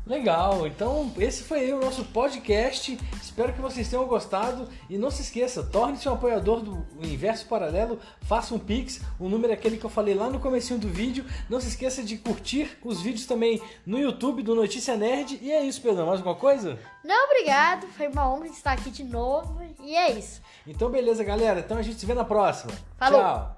Legal, 0.09 0.67
então 0.67 1.13
esse 1.19 1.43
foi 1.43 1.71
o 1.71 1.81
nosso 1.81 2.03
podcast. 2.03 2.99
Espero 3.23 3.53
que 3.53 3.61
vocês 3.61 3.91
tenham 3.91 4.07
gostado. 4.07 4.67
E 4.89 4.97
não 4.97 5.11
se 5.11 5.21
esqueça, 5.21 5.63
torne-se 5.63 6.09
um 6.09 6.15
apoiador 6.15 6.61
do 6.61 6.87
Universo 6.97 7.47
Paralelo, 7.47 8.01
faça 8.23 8.55
um 8.55 8.59
Pix, 8.59 9.03
o 9.21 9.29
número 9.29 9.53
é 9.53 9.55
aquele 9.55 9.77
que 9.77 9.85
eu 9.85 9.91
falei 9.91 10.15
lá 10.15 10.31
no 10.31 10.41
comecinho 10.41 10.81
do 10.81 10.89
vídeo. 10.89 11.27
Não 11.51 11.61
se 11.61 11.69
esqueça 11.69 12.03
de 12.03 12.17
curtir 12.17 12.79
os 12.83 13.03
vídeos 13.03 13.27
também 13.27 13.61
no 13.85 13.99
YouTube 13.99 14.43
do 14.43 14.55
Notícia 14.55 14.97
Nerd. 14.97 15.39
E 15.43 15.53
é 15.53 15.63
isso, 15.63 15.83
Pedro. 15.83 16.07
Mais 16.07 16.21
alguma 16.21 16.37
coisa? 16.37 16.79
Não, 17.05 17.27
obrigado. 17.27 17.87
Foi 17.89 18.09
uma 18.09 18.33
honra 18.33 18.47
estar 18.47 18.73
aqui 18.73 18.91
de 18.91 19.05
novo. 19.05 19.61
E 19.83 19.95
é 19.95 20.13
isso. 20.13 20.41
Então 20.67 20.91
beleza, 20.91 21.23
galera. 21.23 21.61
Então 21.61 21.77
a 21.77 21.83
gente 21.83 22.01
se 22.01 22.07
vê 22.07 22.15
na 22.15 22.25
próxima. 22.25 22.73
Falou. 22.97 23.21
Tchau. 23.21 23.58